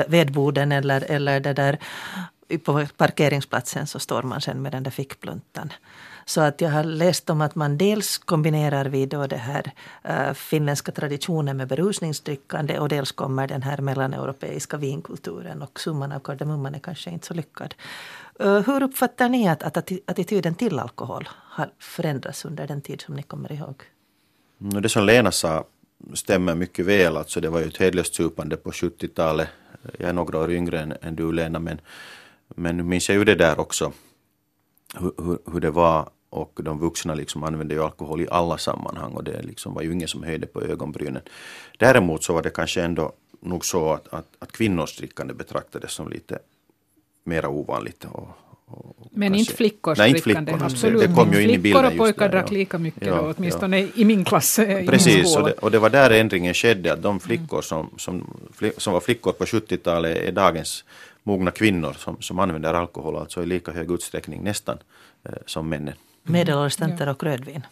[0.09, 1.79] vedboden eller, eller det där
[2.65, 5.73] på parkeringsplatsen så står man sen med den där fickpluntan.
[6.27, 10.35] Så att jag har läst om att man dels kombinerar vi då det här äh,
[10.35, 16.75] finländska traditionen med berusningsdrickande och dels kommer den här mellaneuropeiska vinkulturen och summan av kardemumman
[16.75, 17.75] är kanske inte så lyckad.
[18.41, 23.15] Äh, hur uppfattar ni att, att attityden till alkohol har förändrats under den tid som
[23.15, 23.83] ni kommer ihåg?
[24.59, 25.65] Det som Lena sa
[26.15, 27.17] stämmer mycket väl.
[27.17, 29.49] Alltså det var ju ett hedlöst supande på 70-talet.
[29.99, 31.81] Jag är några år yngre än, än du Lena men,
[32.49, 33.93] men nu minns jag ju det där också.
[35.01, 39.25] Hur, hur, det var och de vuxna liksom använde ju alkohol i alla sammanhang och
[39.25, 41.23] det liksom var ju ingen som höjde på ögonbrynen.
[41.79, 46.09] Däremot så var det kanske ändå nog så att, att, att kvinnors drickande betraktades som
[46.09, 46.39] lite
[47.25, 48.29] mera ovanligt och,
[49.11, 50.53] men kanske, inte flickors nej, inte drickande.
[50.53, 51.01] Flickor, Absolut.
[51.01, 52.55] Det, det kom ju in i Flickor och pojkar drack ja.
[52.55, 53.89] lika mycket ja, då, åtminstone ja.
[53.95, 54.57] i min klass.
[54.87, 56.93] Precis, och det, och det, var där ändringen skedde.
[56.93, 58.37] Att de flickor som, som,
[58.77, 60.85] som var flickor på 70-talet är dagens
[61.25, 64.79] mogna kvinnor som, som använder alkohol alltså i lika hög utsträckning nästan
[65.25, 65.95] eh, som männen.
[66.23, 67.67] Medelålders tanter och rödvin.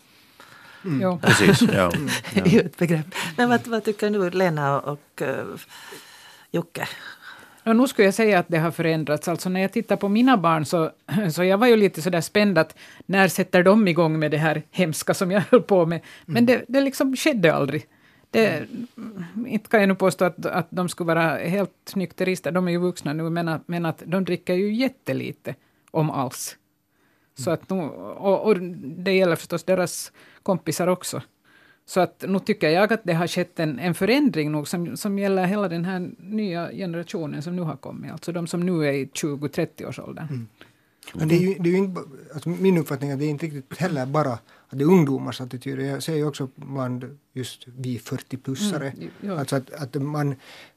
[0.85, 1.19] Mm.
[1.23, 1.93] Precis, ja.
[2.35, 2.45] ja.
[2.45, 3.15] ett begrepp.
[3.37, 5.29] Men vad, vad tycker du Lena och, uh,
[6.51, 6.89] Jocke?
[7.65, 9.29] Och nu skulle jag säga att det har förändrats.
[9.29, 10.91] Alltså när jag tittar på mina barn så,
[11.33, 14.63] så jag var ju lite sådär spänd att när sätter de igång med det här
[14.71, 16.01] hemska som jag höll på med.
[16.27, 17.87] Men det, det liksom skedde aldrig.
[18.33, 18.67] Det,
[19.47, 22.79] inte kan jag nu påstå att, att de skulle vara helt nykterister, de är ju
[22.79, 25.55] vuxna nu, men att, men att de dricker ju jättelite,
[25.91, 26.57] om alls.
[27.35, 31.23] Så att nu, och, och det gäller förstås deras kompisar också.
[31.87, 35.19] Så att nu tycker jag att det har skett en, en förändring nog som, som
[35.19, 38.93] gäller hela den här nya generationen som nu har kommit, alltså de som nu är
[38.93, 40.27] i 20-30-årsåldern.
[40.31, 40.49] Mm.
[41.15, 42.01] Men det är ju, det är ju inte,
[42.35, 45.41] alltså min uppfattning är att det är inte riktigt heller bara att det är ungdomars
[45.41, 45.85] attityder.
[45.85, 48.93] Jag ser ju också bland just vi 40-plussare.
[48.97, 49.39] Mm, ja.
[49.39, 50.35] Alltså att, att man,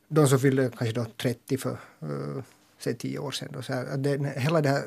[0.07, 1.71] de som fyllde kanske då 30 för
[2.03, 2.43] uh,
[2.79, 3.49] säg 10 år sedan.
[3.53, 4.83] Då, så här, att det, hela det här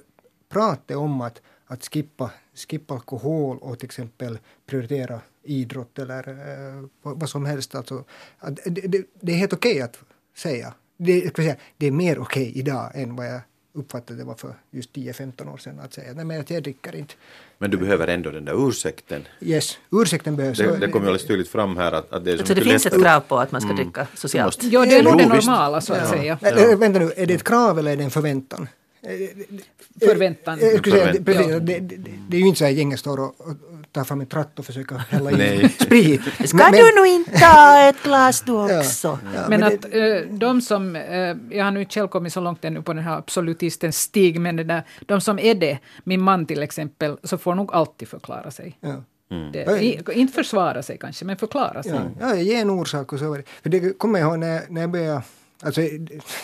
[0.49, 7.29] pratet om att, att skippa, skippa alkohol och till exempel prioritera idrott eller uh, vad
[7.29, 7.75] som helst.
[7.75, 8.05] Alltså,
[8.39, 9.99] att det, det, det är helt okej okay att
[10.37, 10.75] säga.
[10.97, 11.57] Det, säga.
[11.77, 13.41] det är mer okej okay idag än vad jag
[13.79, 17.15] uppfattade det var för just 10-15 år sedan att säga nej men jag dricker inte.
[17.59, 19.23] Men du behöver ändå den där ursäkten.
[19.41, 20.59] Yes, ursäkten behövs.
[20.59, 22.87] Det, det kommer ju alldeles tydligt fram här att, att det är alltså det finns
[22.87, 23.85] ett krav på att man ska mm.
[23.85, 24.63] dricka socialt?
[24.63, 26.09] Ja, det är nog det normala så att ja.
[26.09, 26.39] säga.
[26.41, 26.77] Ja.
[26.77, 28.69] Vänta nu, är det ett krav eller är det en förväntan?
[30.01, 30.59] Förväntan.
[30.59, 31.25] Förväntan.
[31.25, 31.61] Precis, ja.
[31.61, 31.97] det, det,
[32.29, 33.55] det, är ju inte så att gänget står och, och
[33.99, 36.21] tar fram en tratt och försöker hälla i sprit.
[36.49, 39.09] Ska men, du nog inte ta ett glas du också?
[39.09, 42.33] Ja, ja, men, men att äh, de som, äh, jag har nu inte själv kommit
[42.33, 45.79] så långt ännu på den här absolutistens stig, men det där, de som är det,
[46.05, 48.79] min man till exempel, så får nog alltid förklara sig.
[48.81, 49.03] Ja.
[49.31, 49.53] Mm.
[49.53, 52.01] Det, i, inte försvara sig kanske, men förklara sig.
[52.21, 53.43] Ja, ja ge en orsak och så.
[53.63, 55.23] För det kommer jag ihåg när, när jag började
[55.63, 55.81] Alltså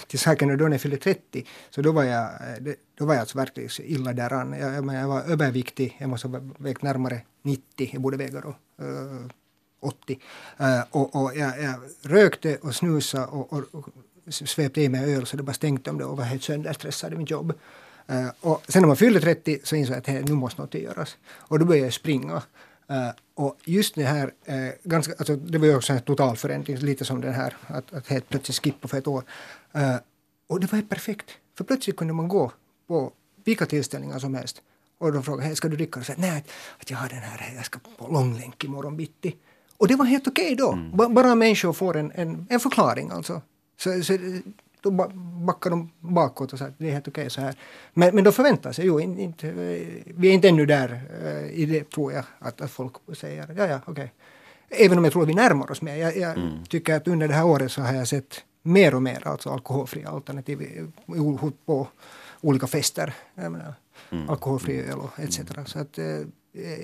[0.06, 3.20] till saken då när jag fyllde 30 så då var jag, eh, då var jag
[3.20, 4.52] alltså verkligen illa däran.
[4.52, 8.54] Jag, jag, jag var överviktig, jag måste ha vägt närmare 90, jag borde väga då
[8.84, 9.26] uh,
[9.80, 10.18] 80.
[10.60, 13.88] Uh, och, och jag, jag, rökte och snusade och, och, och
[14.28, 17.16] svepte i mig öl så det bara stänkte om det och var helt sönderstressad i
[17.16, 17.52] mitt jobb.
[18.10, 20.74] Uh, och sen när man fyllde 30 så insåg jag att hey, nu måste något
[20.74, 21.16] göras.
[21.26, 22.42] Och då började jag springa.
[22.90, 26.76] Uh, och just det här, uh, ganska, alltså det var ju också en total förändring,
[26.76, 29.24] lite som den här, att, att helt plötsligt skippa för ett år.
[29.76, 29.96] Uh,
[30.46, 32.52] och det var helt perfekt, för plötsligt kunde man gå
[32.86, 33.12] på
[33.44, 34.62] vilka tillställningar som helst.
[34.98, 36.00] Och de frågade, hey, ska du dricka?
[36.00, 36.44] Och jag nej,
[36.78, 39.36] att jag har den här, jag ska på långlänk imorgon bitti.
[39.76, 40.72] Och det var helt okej okay då.
[40.72, 41.14] Mm.
[41.14, 43.42] Bara människor får en, en, en förklaring alltså.
[43.76, 44.18] Så, så,
[44.84, 44.90] då
[45.46, 47.54] backar de bakåt och säger att det är helt okej okay så här.
[47.94, 49.50] Men, men då förväntar sig ju inte,
[50.06, 53.66] vi är inte ännu där uh, i det tror jag, att, att folk säger ja,
[53.66, 53.92] ja, okej.
[53.92, 54.08] Okay.
[54.86, 55.96] Även om jag tror att vi närmar oss mer.
[55.96, 56.64] Jag, jag mm.
[56.68, 60.08] tycker att under det här året så har jag sett mer och mer alltså alkoholfria
[60.08, 60.88] alternativ
[61.66, 61.88] på
[62.40, 63.14] olika fester.
[63.34, 63.74] Jag menar,
[64.10, 64.30] mm.
[64.30, 65.38] Alkoholfri öl och etc.
[65.38, 65.66] Mm.
[65.66, 66.04] Så att, uh,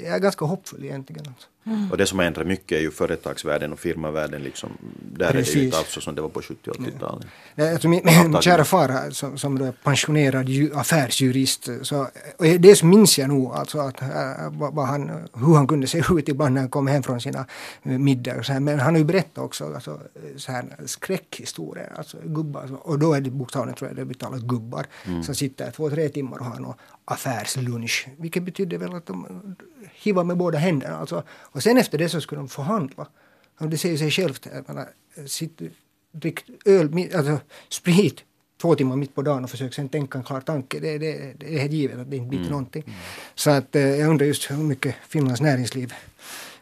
[0.04, 1.24] jag är ganska hoppfull egentligen.
[1.28, 1.48] Alltså.
[1.64, 1.90] Mm.
[1.90, 4.42] Och det som har ändrat mycket är ju företagsvärlden och firmavärlden.
[4.42, 4.70] Liksom.
[5.16, 5.50] Där Precis.
[5.50, 7.26] är det ju inte alls så som det var på 70 80-talet.
[7.54, 7.72] Ja.
[7.72, 12.82] Alltså min, min kära far som, som då är pensionerad ju, affärsjurist, så, och det
[12.82, 14.08] minns jag nog alltså att, äh,
[14.50, 17.46] vad han, hur han kunde se ut ibland när han kom hem från sina
[17.82, 18.42] middagar.
[18.42, 18.60] Så här.
[18.60, 20.00] Men han har ju berättat också alltså,
[20.36, 24.86] så här, skräckhistorier, alltså gubbar, och då är det bokstavligen tror jag det betalas gubbar,
[25.06, 25.22] mm.
[25.22, 29.26] som sitter två, tre timmar och har någon affärslunch, vilket betyder väl att de
[29.92, 30.96] hiva med båda händerna.
[30.96, 31.22] Alltså.
[31.52, 33.06] Och sen efter det så skulle de förhandla.
[33.58, 34.46] Och det säger sig självt.
[34.66, 34.88] Menar,
[35.26, 35.60] sitt,
[36.12, 38.24] drick öl, alltså sprit
[38.60, 40.80] två timmar mitt på dagen och försök sen tänka en klar tanke.
[40.80, 42.50] Det, det, det är helt givet att det inte blir mm.
[42.50, 42.82] någonting.
[42.86, 42.98] Mm.
[43.34, 45.94] Så att eh, jag undrar just hur mycket Finlands näringsliv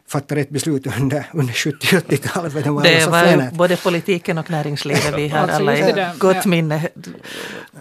[0.07, 2.63] fattar rätt beslut under, under 70-80-talet.
[2.63, 5.17] Det var, det var både politiken och näringslivet.
[5.17, 6.87] Vi har alltså alla i gott minne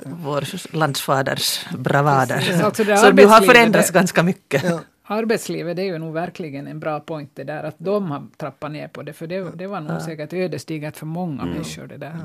[0.05, 2.63] vår landsfaders bravader.
[2.63, 4.65] Alltså Så du har förändrats ganska mycket.
[4.65, 8.27] Ja arbetslivet det är ju nog verkligen en bra point det där att de har
[8.37, 10.01] trappat ner på det för det, det var nog ja.
[10.01, 11.55] säkert ödesdigert för många mm.
[11.55, 12.17] människor det där.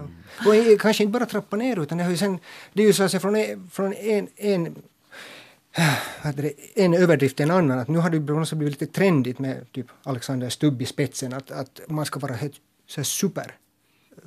[0.46, 0.50] Ja.
[0.50, 2.40] Och kanske inte bara trappa ner utan det, har ju sen,
[2.74, 3.36] det är ju så att säga från,
[3.72, 4.76] från en, en
[6.76, 7.80] en överdrift till en annan.
[7.80, 8.20] Att nu har det
[8.56, 12.56] blivit lite trendigt med typ Alexander Stubb i spetsen att, att man ska vara helt
[12.88, 13.56] så super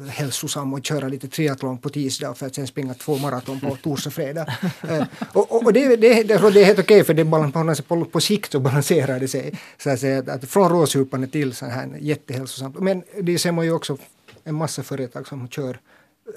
[0.09, 4.09] hälsosam och köra lite triathlon på tisdag för att sen springa två maraton på torsdag
[4.09, 4.46] och fredag.
[4.88, 8.20] Eh, och, och, och det, det, det, det är helt okej för det på, på
[8.20, 9.61] sikt så balanserar det sig.
[9.79, 12.79] Så att, säga, att från råsupande till så här jättehälsosamt.
[12.79, 13.99] Men det ser man ju också
[14.44, 15.81] en massa företag som kör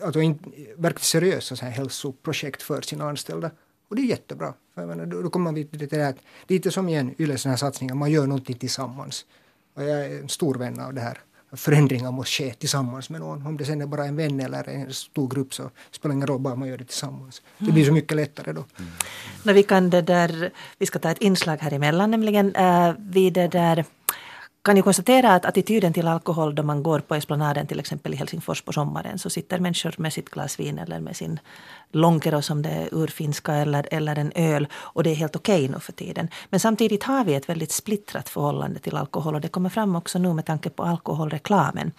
[0.01, 0.39] alltså in,
[0.77, 3.51] verkligt seriösa så här hälsoprojekt för sina anställda.
[3.89, 4.53] Och det är jättebra.
[4.75, 6.15] För menar, då, då kommer man till det här,
[6.47, 9.25] lite som igen Yles satsningar, man gör någonting tillsammans.
[9.75, 11.19] Och jag är en stor vän av det här
[11.51, 13.47] förändringar måste ske tillsammans med någon.
[13.47, 16.27] Om det sen är bara en vän eller en stor grupp så spelar det ingen
[16.27, 17.41] roll, bara man gör det tillsammans.
[17.57, 18.63] Det blir så mycket lättare då.
[18.79, 18.91] Mm.
[19.43, 23.33] No, vi, kan det där, vi ska ta ett inslag här emellan, nämligen äh, vid
[23.33, 23.85] det där
[24.69, 28.17] kan ju konstatera att attityden till alkohol då man går på Esplanaden till exempel i
[28.17, 31.39] Helsingfors på sommaren så sitter människor med sitt glas vin eller med sin
[31.91, 35.75] lonkero som det är urfinska eller, eller en öl och det är helt okej okay
[35.75, 36.29] nu för tiden.
[36.49, 40.19] Men samtidigt har vi ett väldigt splittrat förhållande till alkohol och det kommer fram också
[40.19, 41.91] nu med tanke på alkoholreklamen.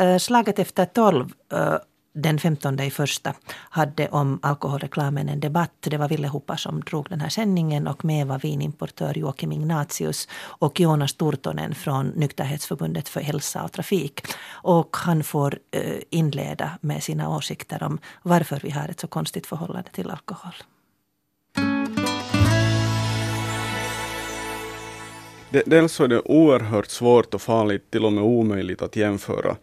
[0.00, 1.76] Uh, slaget efter tolv uh,
[2.22, 5.72] den 15 i första hade om alkoholreklamen en debatt.
[5.80, 10.28] Det var Ville Hoppa som drog den här sändningen och med var vinimportör Joakim Ignatius
[10.44, 14.20] och Jonas Turtonen från Nykterhetsförbundet för hälsa och trafik.
[14.50, 19.46] Och han får eh, inleda med sina åsikter om varför vi har ett så konstigt
[19.46, 20.54] förhållande till alkohol.
[25.50, 29.56] Dels så är det oerhört svårt och farligt, till och med omöjligt att jämföra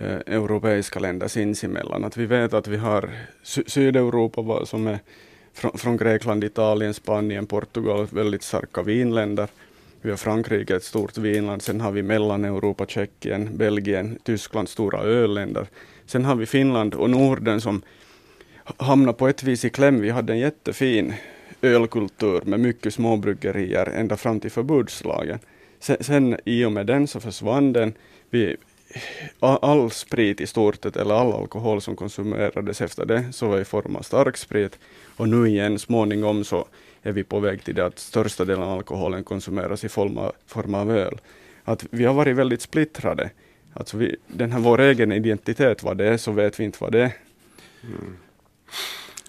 [0.00, 2.04] Eh, europeiska länder sinsemellan.
[2.04, 3.10] Att vi vet att vi har
[3.42, 4.98] Sy Sydeuropa som är
[5.52, 9.48] från, från Grekland, Italien, Spanien, Portugal, väldigt starka vinländer.
[10.02, 11.62] Vi har Frankrike, ett stort vinland.
[11.62, 15.66] Sen har vi Mellaneuropa, Tjeckien, Belgien, Tyskland, stora ölländer.
[16.06, 17.82] Sen har vi Finland och Norden som
[18.76, 20.00] hamnar på ett vis i kläm.
[20.00, 21.14] Vi hade en jättefin
[21.62, 25.38] ölkultur med mycket småbryggerier ända fram till förbudslagen.
[25.80, 27.94] Sen, sen i och med den så försvann den.
[28.30, 28.56] Vi
[29.40, 33.96] all sprit i stort eller all alkohol som konsumerades efter det så var i form
[33.96, 34.78] av starksprit
[35.16, 36.66] och nu igen småningom så
[37.02, 40.32] är vi på väg till det att största delen av alkoholen konsumeras i form av,
[40.46, 41.20] form av öl.
[41.64, 43.30] Att vi har varit väldigt splittrade.
[43.72, 46.92] Alltså vi, den här vår egen identitet, vad det är, så vet vi inte vad
[46.92, 47.12] det är.
[47.82, 48.16] Mm.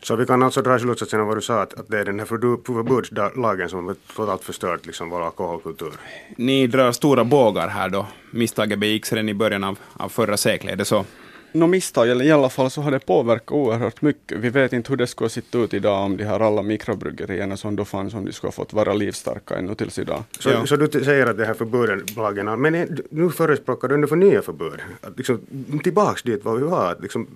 [0.07, 2.19] Så vi kan alltså dra slutsatsen av vad du sa, att, att det är den
[2.19, 5.93] här förbudslagen som totalt förstört liksom vår alkoholkultur.
[6.35, 8.05] Ni drar stora bågar här då.
[8.31, 11.05] Misstaget begicks redan i början av, av förra seklet, är det så?
[11.51, 14.37] Nå misstag, eller i alla fall så har det påverkat oerhört mycket.
[14.39, 17.57] Vi vet inte hur det skulle ha sett ut idag om de här alla mikrobryggerierna
[17.57, 20.23] som då fanns, om de skulle ha fått vara livstarka ännu tills idag.
[20.39, 20.65] Så, ja.
[20.65, 24.41] så du säger att det här förbuden, lagen, men nu förespråkar du ändå för nya
[24.41, 24.79] förbud?
[25.01, 25.39] Att liksom,
[25.83, 27.27] tillbaks dit vad vi var, att liksom,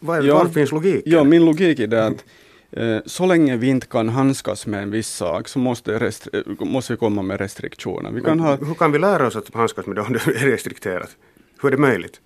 [0.00, 1.12] var, ja, var finns logiken?
[1.12, 2.24] Ja, min logik är det att
[2.70, 6.12] eh, så länge vi inte kan handskas med en viss sak så måste,
[6.58, 8.10] måste vi komma med restriktioner.
[8.10, 8.56] Vi kan ha...
[8.56, 11.16] Hur kan vi lära oss att handskas med det om det är restrikterat?
[11.62, 12.20] Hur är det möjligt?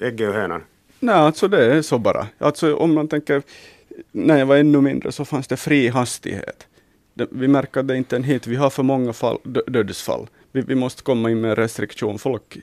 [0.00, 0.62] Ägget och hönan?
[1.00, 2.26] Nej, alltså det är så bara.
[2.38, 3.42] Alltså om man tänker,
[4.12, 6.66] när jag var ännu mindre så fanns det fri hastighet.
[7.14, 10.28] Det, vi märker att det inte är en hit, vi har för många fall, dödsfall.
[10.52, 12.18] Vi, vi måste komma in med restriktion.
[12.18, 12.58] Folk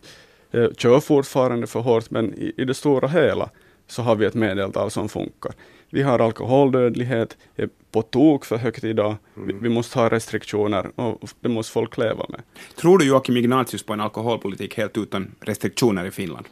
[0.52, 3.50] eh, kör fortfarande för hårt, men i, i det stora hela
[3.88, 5.54] så har vi ett medeltal som funkar.
[5.90, 9.16] Vi har alkoholdödlighet, är på tok för högt idag.
[9.36, 9.48] Mm.
[9.48, 12.42] Vi, vi, måste ha restriktioner och det måste folk leva med.
[12.76, 16.46] Tror du Joakim Ignatius på en alkoholpolitik helt utan restriktioner i Finland?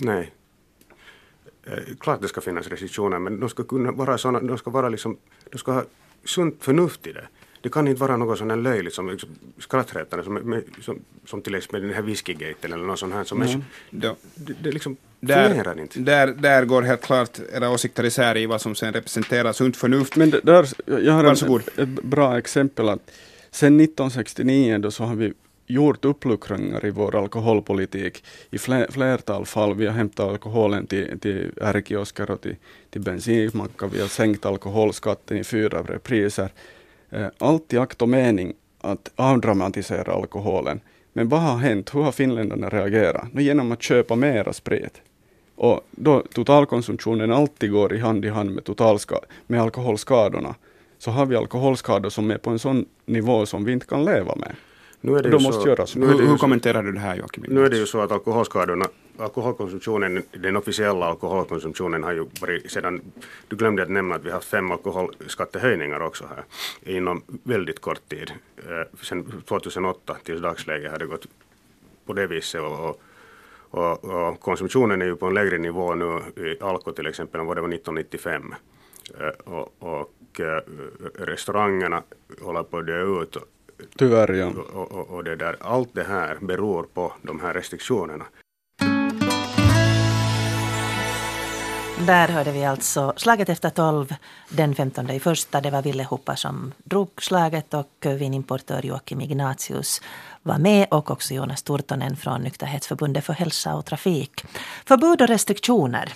[0.00, 0.32] Nej.
[1.66, 4.88] Eh, klart det ska finnas restriktioner, men de ska kunna vara såna, de ska vara
[4.88, 5.16] liksom,
[5.50, 5.84] de ska ha
[6.24, 7.28] sunt förnuft i det.
[7.62, 11.54] Det kan inte vara något sånt här löjligt som liksom, skrattretande som, som, som till
[11.54, 13.24] exempel den här whiskygaten eller något sånt här.
[13.24, 13.60] Som Mm.
[13.60, 16.00] är, det, det liksom där, fungerar inte.
[16.00, 20.16] där, där går helt klart era åsikter isär i vad som sen representerar sunt förnuft.
[20.16, 21.60] Men det, där, jag har Varsågod.
[21.60, 22.88] ett, ett bra exempel.
[22.88, 23.10] att
[23.50, 25.32] Sen 1969 då så har vi
[25.66, 29.74] gjort uppluckringar i vår alkoholpolitik i fler, flertal fall.
[29.74, 32.56] Vi har hämtat alkoholen till, till ärkiosker och till,
[32.90, 33.86] till bensinmackar.
[33.88, 36.50] Vi har sänkt alkoholskatten i fyra repriser.
[37.10, 40.80] Eh, Allt i akt och mening att avdramatisera alkoholen.
[41.12, 41.94] Men vad har hänt?
[41.94, 43.32] Hur har finländarna reagerat?
[43.32, 45.00] No, genom att köpa mera sprit.
[45.56, 50.54] Och då totalkonsumtionen alltid går i hand i hand med, totalska- med alkoholskadorna,
[50.98, 54.34] så har vi alkoholskador som är på en sån nivå som vi inte kan leva
[54.36, 54.52] med.
[55.00, 57.16] Nu är det måste så, göras nu är det Hur, hur kommenterar du det här
[57.16, 57.44] Joakim?
[57.48, 58.84] Nu är det ju så att alkoholskadorna,
[59.20, 63.00] alkoholkonsumtionen, den officiella alkoholkonsumtionen har ju varit sedan,
[63.48, 66.44] du glömde att nämna att vi har haft fem alkoholskattehöjningar också här
[66.96, 68.32] inom väldigt kort tid.
[68.56, 71.26] Eh, Sen 2008 till dagsläget har det gått
[72.06, 73.00] på det viset och,
[73.70, 77.46] och, och, konsumtionen är ju på en lägre nivå nu i alko till exempel än
[77.46, 78.54] vad det var 1995.
[79.20, 80.62] Eh, Och, och eh,
[81.18, 82.02] restaurangerna
[82.42, 83.36] håller på att dö ut.
[83.96, 84.52] Tyvärr, ja.
[84.72, 88.24] Och, och, och det där, allt det här beror på de här restriktionerna.
[92.06, 94.14] Där hörde vi alltså Slaget efter tolv
[94.48, 95.60] den 15 i första.
[95.60, 100.02] Det var Ville Hoppa som drog slaget och vinimportör Joakim Ignatius
[100.42, 104.44] var med och också Jonas Turtonen från Nykterhetsförbundet för hälsa och trafik.
[104.86, 106.12] Förbud och restriktioner.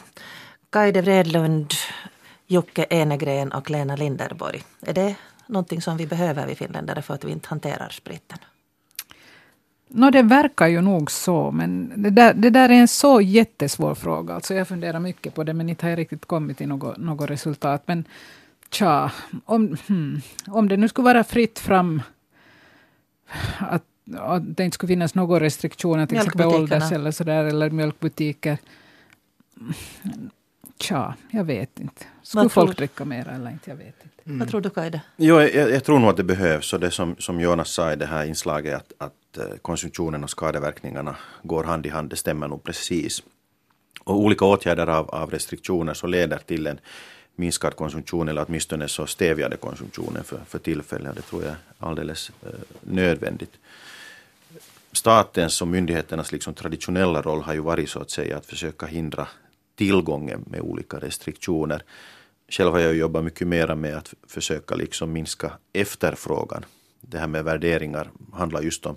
[0.70, 1.72] Kaide Vredlund,
[2.46, 4.62] Jocke Enegren och Lena Linderborg.
[4.80, 5.14] Är det
[5.46, 8.38] någonting som vi behöver vi finländare för att vi inte hanterar spriten?
[9.96, 13.94] Nå, det verkar ju nog så, men det där, det där är en så jättesvår
[13.94, 14.34] fråga.
[14.34, 17.30] Alltså jag funderar mycket på det, men inte har jag riktigt kommit till något, något
[17.30, 17.82] resultat.
[17.86, 18.04] Men
[18.70, 19.10] tja,
[19.44, 22.02] om, hmm, om det nu skulle vara fritt fram
[23.58, 23.84] att,
[24.16, 28.58] att det inte skulle finnas några restriktioner, till exempel ålders eller sådär, eller mjölkbutiker.
[30.80, 32.04] Tja, jag vet inte.
[32.22, 32.74] Skulle folk du?
[32.74, 33.70] dricka mer eller inte?
[33.70, 34.38] Jag vet inte.
[34.38, 35.00] Vad tror du Kaide?
[35.16, 37.96] Jo, jag, jag tror nog att det behövs och det som, som Jonas sa i
[37.96, 42.48] det här inslaget att, att Eh, konsumtionen och skadeverkningarna går hand i hand, det stämmer
[42.48, 43.22] nog precis.
[44.04, 46.80] Och olika åtgärder av, av restriktioner så leder till en
[47.36, 52.30] minskad konsumtion eller åtminstone så stävjade konsumtionen för, för tillfället det tror jag är alldeles
[52.42, 53.52] eh, nödvändigt.
[54.92, 59.28] Statens och myndigheternas liksom traditionella roll har ju varit så att säga att försöka hindra
[59.76, 61.82] tillgången med olika restriktioner.
[62.48, 66.64] Själv har jag jobbat mycket mer med att försöka liksom minska efterfrågan.
[67.08, 68.96] Det här med värderingar handlar just om,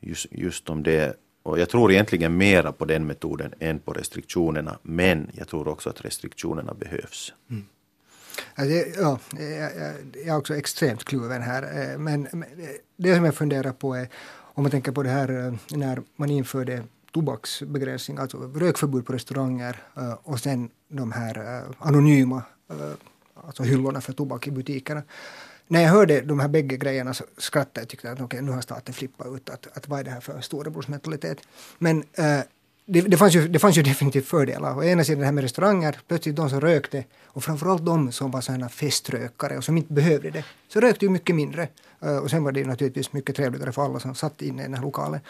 [0.00, 1.16] just, just om det.
[1.42, 4.78] Och jag tror egentligen mera på den metoden än på restriktionerna.
[4.82, 7.32] Men jag tror också att restriktionerna behövs.
[7.50, 7.64] Mm.
[8.56, 9.18] ja, jag,
[10.14, 11.92] jag, är också extremt kluven här.
[11.92, 12.30] Eh, men, eh,
[12.96, 16.30] det som jag funderar på är om man tänker på det här eh, när man
[16.30, 19.76] införde tobaksbegränsning, alltså rökförbud på restauranger
[20.22, 22.42] och sen de här anonyma
[23.46, 25.02] alltså hyllorna för tobak i butikerna.
[25.70, 28.52] När jag hörde de här bägge grejerna så skrattade jag och tyckte att okej, nu
[28.52, 31.38] har staten flippat ut att, att vad är det här för storebrorsmentalitet.
[31.78, 32.40] Men eh,
[32.86, 34.78] det, det, fanns ju, det fanns ju definitivt fördelar.
[34.78, 38.30] Å ena sidan det här med restauranger, plötsligt de som rökte och framförallt de som
[38.30, 41.68] var sådana feströkare och som inte behövde det, så rökte ju mycket mindre.
[42.00, 44.64] Eh, och sen var det ju naturligtvis mycket trevligare för alla som satt inne i
[44.64, 45.20] den här lokalen.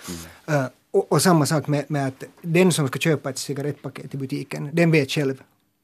[0.46, 4.16] Eh, och, och samma sak med, med att den som ska köpa ett cigarettpaket i
[4.16, 5.42] butiken, den vet själv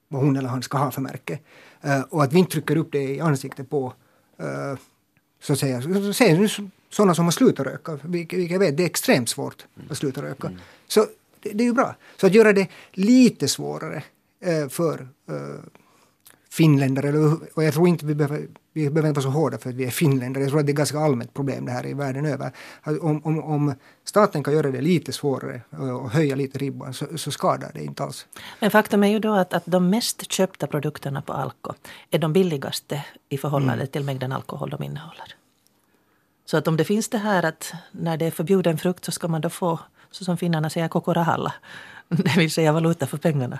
[0.08, 1.38] vad hon eller han ska ha för märke.
[1.82, 3.92] Eh, och att vi inte trycker upp det i ansiktet på
[4.38, 4.78] eh,
[5.40, 5.80] så att säga,
[6.36, 6.48] nu
[6.90, 10.52] sådana som har slutat röka, vilket, jag vet, det är extremt svårt att sluta röka.
[10.88, 11.06] Så
[11.40, 11.96] det, det är ju bra.
[12.16, 14.02] Så att göra det lite svårare
[14.40, 15.60] eh, för eh,
[16.56, 17.12] finländare,
[17.54, 19.84] och jag tror inte vi behöver, vi behöver inte vara så hårda för att vi
[19.84, 22.52] är finländare, jag tror att det är ganska allmänt problem det här i världen över.
[22.82, 27.06] Att om, om, om staten kan göra det lite svårare och, höja lite ribban så,
[27.16, 28.26] så skadar det inte alls.
[28.60, 31.72] Men faktum är ju då att, att de mest köpta produkterna på Alko
[32.10, 35.34] är de billigaste i förhållande till mängden alkohol de innehåller.
[36.46, 39.28] Så att om det finns det här att när det är förbjuden frukt så ska
[39.28, 39.80] man då få,
[40.10, 41.54] så som finnarna säger, kokorahalla.
[42.08, 43.58] Det vill säga valuta för pengarna.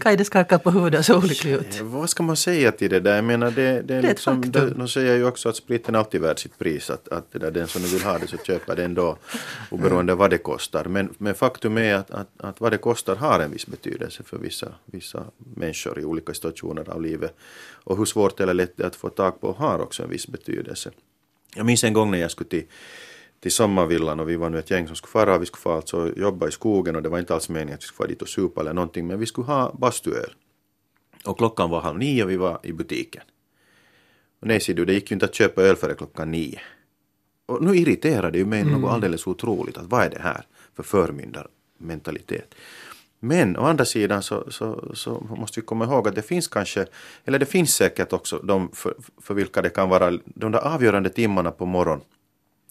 [0.00, 1.80] Kaide skakar på huvudet och så olycklig ut.
[1.80, 3.14] Vad ska man säga till det där?
[3.14, 5.98] Jag menar, det, det är ett liksom, det, de säger ju också att spriten är
[5.98, 6.90] alltid värd sitt pris.
[6.90, 9.16] Att, att det där, den som vill ha det så köper den då
[9.70, 10.84] oberoende vad det kostar.
[10.84, 14.38] Men, men faktum är att, att, att vad det kostar har en viss betydelse för
[14.38, 17.36] vissa, vissa människor i olika situationer av livet.
[17.84, 20.28] Och hur svårt eller lätt det är att få tag på har också en viss
[20.28, 20.90] betydelse.
[21.56, 22.64] Jag minns en gång när jag skulle till,
[23.40, 25.38] till sommarvillan och vi var nu ett gäng som skulle fara.
[25.38, 27.86] Vi skulle få alltså jobba i skogen och det var inte alls meningen att vi
[27.86, 29.06] skulle fara dit och supa eller någonting.
[29.06, 30.34] Men vi skulle ha bastuöl.
[31.24, 33.22] Och klockan var halv nio och vi var i butiken.
[34.40, 36.60] Och nej, ser du, det gick ju inte att köpa öl före klockan nio.
[37.46, 39.78] Och nu irriterar det ju mig något alldeles otroligt.
[39.78, 42.54] Att vad är det här för förmyndarmentalitet?
[43.20, 46.86] Men å andra sidan så, så, så måste vi komma ihåg att det finns kanske,
[47.24, 51.10] eller det finns säkert också de för, för vilka det kan vara de där avgörande
[51.10, 52.04] timmarna på morgonen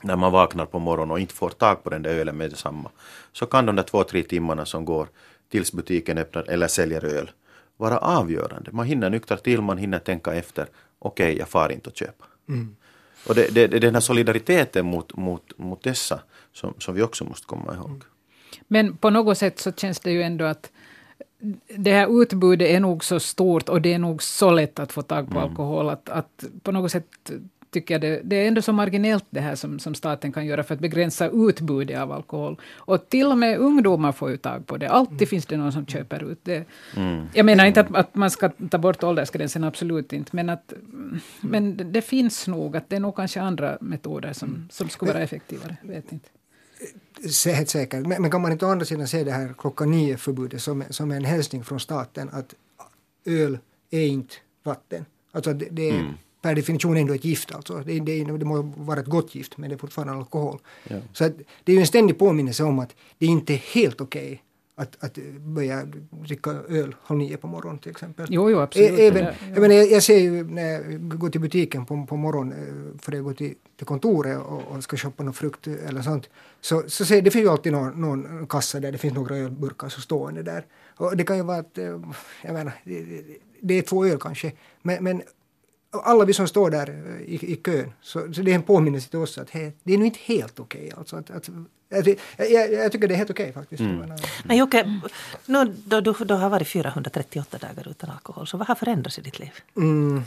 [0.04, 2.90] när man vaknar på morgonen och inte får tag på den där ölen med detsamma.
[3.32, 5.08] Så kan de där två, tre timmarna som går
[5.50, 7.32] tills butiken öppnar eller säljer öl
[7.78, 8.72] vara avgörande.
[8.72, 10.68] Man hinner nyktra till, man hinner tänka efter.
[11.00, 12.26] Okej, okay, jag far inte och köpa.
[12.50, 12.76] Mm.
[13.28, 16.20] Och det, det, det är den här solidariteten mot, mot, mot dessa
[16.54, 17.90] som, som vi också måste komma ihåg.
[17.90, 18.02] Mm.
[18.68, 20.72] Men på något sätt så känns det ju ändå att
[21.78, 25.02] det här utbudet är nog så stort och det är nog så lätt att få
[25.02, 25.50] tag på mm.
[25.50, 27.32] alkohol att, att på något sätt
[27.76, 30.64] tycker jag det, det är ändå så marginellt det här som, som staten kan göra
[30.64, 32.60] för att begränsa utbudet av alkohol.
[32.76, 34.90] Och till och med ungdomar får ju tag på det.
[34.90, 35.28] Alltid mm.
[35.28, 36.66] finns det någon som köper ut det.
[36.96, 37.26] Mm.
[37.34, 40.36] Jag menar inte att, att man ska ta bort åldersgränsen, absolut inte.
[40.36, 40.74] Men, att,
[41.42, 45.24] men det finns nog, att det är nog kanske andra metoder som, som skulle vara
[45.24, 45.78] effektivare.
[45.84, 46.30] Vet inte
[47.46, 48.08] helt säkert.
[48.08, 51.12] Men, men, kan man inte å andra sidan se det här klockan nio-förbudet som, som
[51.12, 52.54] en hälsning från staten att
[53.26, 53.60] öl
[53.92, 55.06] är inte vatten.
[55.32, 56.14] Alltså det, det är mm.
[56.46, 57.84] Per definition ändå ett gift alltså.
[57.86, 60.60] Det, det, det må vara ett gott gift men det är fortfarande alkohol.
[60.88, 60.98] Ja.
[61.14, 61.34] Så att,
[61.64, 64.40] det är ju en ständig påminnelse om att det inte är helt okej okay
[64.76, 68.28] att, att börja dricka öl halv nio på morgonen till exempel.
[68.30, 69.00] Jo, jo absolut.
[69.00, 69.32] Även, ja.
[69.56, 73.18] jag, jag, jag ser ju när jag går till butiken på, på morgonen eh, för
[73.18, 76.30] att gå till, till kontoret och, och ska shoppa någon frukt eller sånt.
[76.62, 79.90] Så, så ser, det finns ju alltid någon, någon kassa där det finns några ölburkar
[79.90, 80.66] så stående där.
[80.98, 82.02] Och det kan ju vara att, eh,
[82.42, 83.24] jag menar, det,
[83.62, 84.52] det är två öl kanske.
[84.82, 85.22] Men, men
[86.04, 89.10] alla vi som står där eh, i, i kön, så, så det är en påminnelse
[89.10, 90.82] till oss att hey, det är nog inte helt okej.
[90.82, 91.50] Okay, alltså att, att
[91.90, 92.08] jag,
[92.52, 93.82] jag, jag, tycker det är helt okej okay, faktiskt.
[93.82, 94.12] Mm.
[94.44, 95.02] Men Jocke,
[95.46, 99.22] nu, då, du, du har varit 438 dagar utan alkohol, så vad har förändrats i
[99.22, 99.52] ditt liv?
[99.78, 100.24] Mm.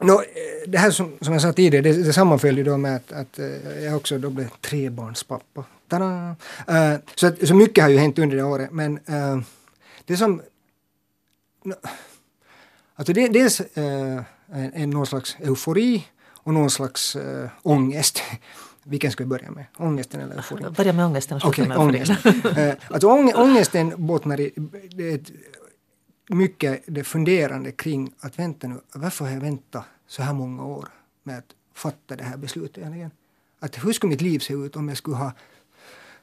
[0.00, 0.22] No,
[0.66, 3.38] det här som, som jag sa tidigare, det, det sammanföll ju då med att, att
[3.38, 5.64] eh, jag också då blev trebarnspappa.
[5.92, 6.32] Uh,
[7.14, 9.42] så, så mycket har ju hänt under det året, men uh,
[10.04, 10.42] det som...
[11.62, 11.74] No,
[12.94, 18.22] alltså det, dels uh, en, en, någon slags eufori och någon slags uh, ångest.
[18.82, 19.66] Vilken ska vi börja med?
[19.76, 20.72] Ångesten eller euforin?
[20.76, 22.16] Börja med ångesten och okay, med euforin.
[22.44, 22.82] Ångest.
[22.88, 23.08] alltså
[23.42, 24.52] ångesten bottnar i
[24.90, 25.32] det
[26.28, 30.88] mycket det funderande kring att vänta nu, varför har jag väntat så här många år
[31.22, 33.10] med att fatta det här beslutet egentligen?
[33.58, 35.32] Att hur skulle mitt liv se ut om jag skulle ha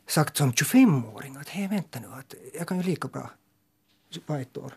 [0.07, 3.29] sagt som 25-åring att hej vänta nu, att jag kan ju lika bra
[4.25, 4.73] på ett år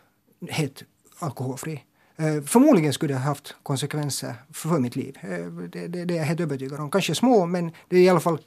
[0.50, 0.82] helt
[1.18, 1.84] alkoholfri.
[2.16, 5.18] Eh, förmodligen skulle ha haft konsekvenser för mitt liv.
[5.20, 6.90] Eh, det, det, det är jag helt övertygad om.
[6.90, 8.38] Kanske små, men det är i alla fall...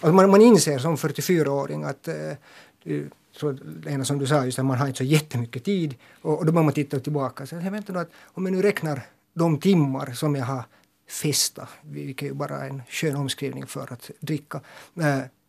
[0.00, 2.32] Alltså man, man inser som 44-åring att eh,
[3.32, 5.94] så det ena som du sa, just att man har inte så jättemycket tid.
[6.22, 7.46] Och, och då börjar man titta tillbaka.
[7.46, 9.00] Så, jag väntar att om jag nu räknar
[9.34, 10.62] de timmar som jag har
[11.08, 14.60] festat, vilket är ju bara en skön omskrivning för att dricka.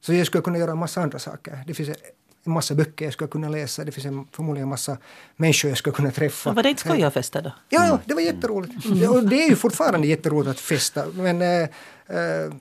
[0.01, 1.63] Så jag skulle kunna göra en massa andra saker.
[1.67, 1.89] Det finns
[2.49, 3.83] en massa böcker jag skulle kunna läsa.
[3.83, 4.97] Det finns en, förmodligen en massa
[5.35, 6.49] människor jag skulle kunna träffa.
[6.49, 7.51] Men var det inte skoj att festa då?
[7.69, 8.85] Ja, ja, det var jätteroligt.
[8.85, 9.09] Mm.
[9.09, 11.05] Och det är ju fortfarande jätteroligt att festa.
[11.13, 12.53] Men äh, äh,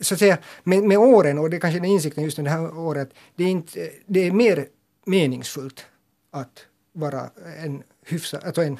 [0.00, 2.78] så att säga, med, med åren, och det är kanske den insikten just det här
[2.78, 4.66] året, det är, inte, det är mer
[5.06, 5.84] meningsfullt
[6.30, 7.30] att vara
[7.64, 8.78] en hyfsad, alltså en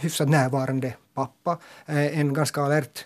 [0.00, 3.04] hyfsat närvarande pappa, eh, en ganska alert,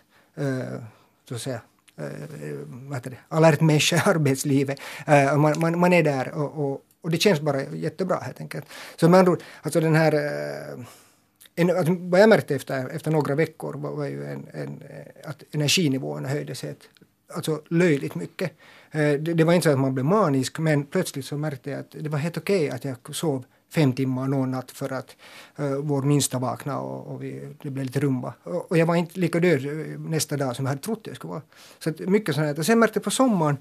[1.29, 1.61] så att säga,
[1.99, 4.81] äh, det, alert människa i arbetslivet.
[5.07, 8.67] Äh, man, man, man, är där och, och, och, det känns bara jättebra helt enkelt.
[8.97, 10.85] Så med andra ord, alltså den här äh,
[11.55, 14.83] en, alltså vad jag märkte efter, efter några veckor var, var ju en, en,
[15.25, 16.89] att energinivåerna höjdes helt,
[17.35, 18.53] alltså löjligt mycket.
[18.93, 21.91] Det, det, var inte så att man blev manisk men plötsligt så märkte jag att
[21.91, 23.45] det var helt okej okay att jag sov
[23.75, 25.17] fem timmar någon natt för att
[25.61, 28.35] uh, vår minsta vaknade och, och vi, det blev lite rumba.
[28.43, 31.17] Och, och, jag var inte lika död eh, nästa dag som jag hade trott jag
[31.17, 31.43] skulle vara.
[31.79, 32.59] Så att mycket sånt här.
[32.59, 33.57] Och sen märkte jag på sommaren,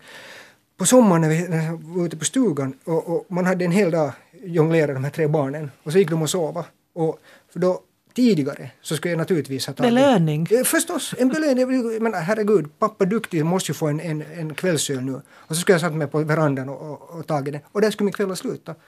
[0.77, 1.47] på sommaren när vi,
[1.81, 4.11] var ute på stugan och, och, man hade en hel dag
[4.43, 6.65] jonglerat de här tre barnen och så gick de och sova.
[6.93, 7.19] Och
[7.53, 7.81] för då
[8.13, 9.93] tidigare så skulle jag naturligtvis ha tagit...
[9.93, 10.47] Belöning?
[10.51, 12.03] Eh, förstås, en belöning.
[12.03, 15.13] Men herregud, pappa duktig måste ju få en, en, en kvällsöl nu.
[15.15, 17.61] Och så skulle jag satt mig på verandan och, och, och tagit den.
[17.71, 18.79] Och där skulle min kväll ha slutat.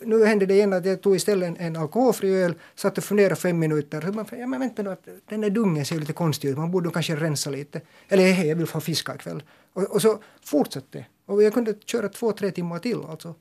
[0.00, 3.36] Nu hände det igen att jag tog istället en, en alkoholfri öl, satt och funderade
[3.36, 4.00] fem minuter.
[4.00, 6.70] Så man, ja, men vänta nu, att den där dungen ser lite konstig ut, man
[6.70, 7.80] borde kanske rensa lite.
[8.08, 9.42] Eller hej, jag vill få fiska ikväll.
[9.72, 13.34] Och, och så fortsatte Och jag kunde köra två, tre timmar till alltså.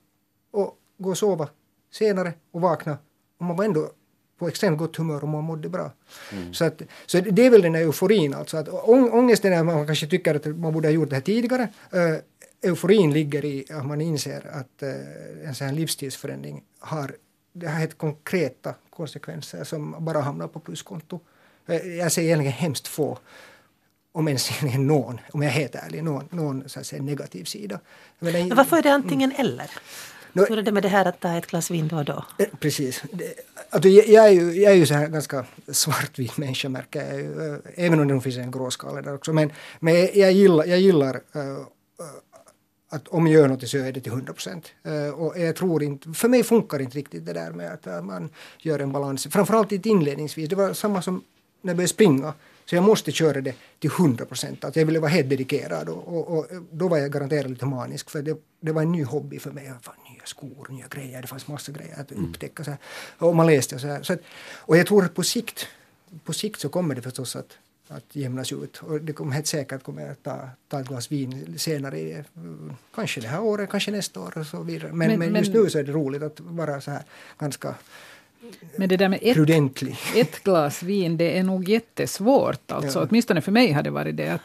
[0.52, 1.50] Och gå och sova
[1.94, 2.98] senare och vakna.
[3.40, 3.92] Och man var ändå
[4.40, 5.92] på extremt gott humör och man mådde bra.
[6.32, 6.54] Mm.
[6.54, 8.58] Så, att, så det är väl den här euforin alltså.
[8.58, 8.70] Att
[9.14, 11.70] ångesten är man kanske tycker att man borde ha gjort det här tidigare.
[11.94, 12.18] Uh,
[12.62, 17.16] euforin ligger i att man inser att uh, en sån här livsstilsförändring har,
[17.54, 21.20] det har helt konkreta konsekvenser som bara hamnar på pluskonto.
[21.68, 23.18] Eh, Jag ser egentligen hemskt få,
[24.12, 27.80] om ens någon, om jag är helt ärlig, någon, någon så att säga, negativ sida.
[28.20, 29.72] Menar, Men Varför är det antingen eller?
[30.34, 32.26] Nå- Hur är det med det här att ta ett glas vin då och då?
[32.40, 33.04] Eh, Precis.
[33.70, 37.54] Alltså, jag, är ju, jag är ju så här ganska svartvit människa märker jag ju,
[37.54, 39.34] eh, även om det finns en gråskala där också.
[39.34, 41.58] Men, men jag, gillar, jag gillar eh, eh,
[42.96, 44.72] att om jag gör något så jag det till 100 procent.
[45.16, 48.30] och jag tror inte, för mig funkar inte riktigt det där med att eh, man
[48.60, 49.28] gör en balans.
[49.32, 50.50] Framförallt inte inledningsvis.
[50.50, 51.24] Det var samma som
[51.62, 52.34] när jag började springa.
[52.66, 54.64] Så jag måste köra det till 100 procent.
[54.64, 58.10] Att jag ville vara helt dedikerad och, och, och då var jag garanterat lite manisk.
[58.10, 59.72] För det, det var en ny hobby för mig.
[59.82, 61.22] Fan, nya skor, nya grejer.
[61.22, 62.64] Det fanns massa grejer att upptäcka.
[62.64, 62.80] Så här.
[63.18, 64.04] Och man läste och så här.
[64.04, 64.20] Så att,
[64.56, 65.68] och jag tror att på sikt,
[66.24, 67.58] på sikt så kommer det förstås att
[67.88, 68.78] att jämnas ut.
[68.78, 72.26] Och det kommer helt säkert kommer jag ta, ta ett glas vin senare, eh,
[72.96, 74.94] kanske det här året, kanske nästa år och så vidare.
[74.94, 77.04] Men, Men- men, just nu så är det roligt att vara så här
[77.40, 77.76] ganska
[78.76, 79.98] Men det där med ett, prudentlig.
[80.16, 82.72] ett glas vin, det är nog jättesvårt.
[82.72, 83.00] Alltså.
[83.00, 83.06] Ja.
[83.10, 84.30] Åtminstone för mig har det varit det.
[84.30, 84.42] Att,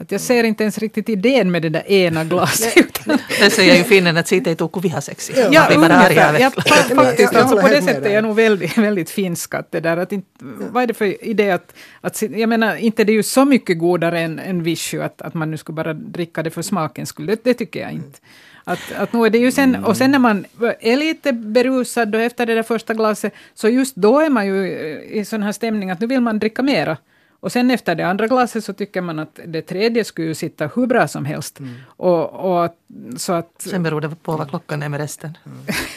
[0.00, 3.00] att jag ser inte ens riktigt idén med det där ena glaset.
[3.40, 5.32] Det säger ju finnen att siitä ei tule kuin vihaseksi.
[5.36, 6.40] Ja, Ja, ungefär.
[6.40, 6.50] Ja,
[6.96, 7.36] faktiskt.
[7.36, 9.54] Alltså, på det sättet är jag nog väldigt, väldigt finsk.
[9.54, 10.28] Att det där, att inte,
[10.72, 12.22] Vad är det för idé att, att...
[12.22, 15.50] Jag menar, inte det är ju så mycket godare än, än Vichy att, att man
[15.50, 17.26] nu skulle bara dricka det för smakens skull.
[17.26, 18.18] Det, det tycker jag inte.
[18.64, 20.44] Att, att nu är det ju sen, och sen när man
[20.80, 24.66] är lite berusad och efter det där första glaset, så just då är man ju
[25.10, 26.96] i sån här stämning att nu vill man dricka mera.
[27.40, 30.86] Och sen efter det andra glaset så tycker man att det tredje skulle sitta hur
[30.86, 31.58] bra som helst.
[31.86, 32.76] Och, och att-
[33.16, 33.50] så att...
[33.58, 35.38] Sen beror det på vad klockan är med resten.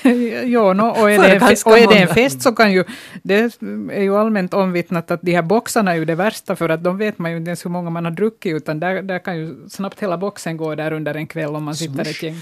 [0.45, 2.83] ja, no, och, är det, en och är det en fest så kan ju,
[3.23, 3.59] det
[3.91, 6.97] är ju allmänt omvittnat att de här boxarna är ju det värsta för att de
[6.97, 9.69] vet man ju inte ens hur många man har druckit utan där, där kan ju
[9.69, 12.41] snabbt hela boxen gå där under en kväll om man sitter ett gäng.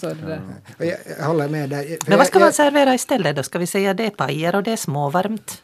[0.00, 0.40] Så det.
[0.78, 1.82] Och jag, håller med där.
[1.82, 3.42] För Men vad ska jag, man servera istället då?
[3.42, 5.62] Ska vi säga det är pajer och det är småvarmt?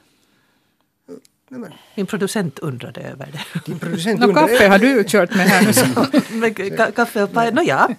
[1.60, 3.60] Nej, Min producent undrade över det.
[3.66, 5.64] din producent undrar- kaffe har du kört med här
[6.40, 6.46] nu.
[6.48, 7.96] ka- kaffe och pajer, nåja.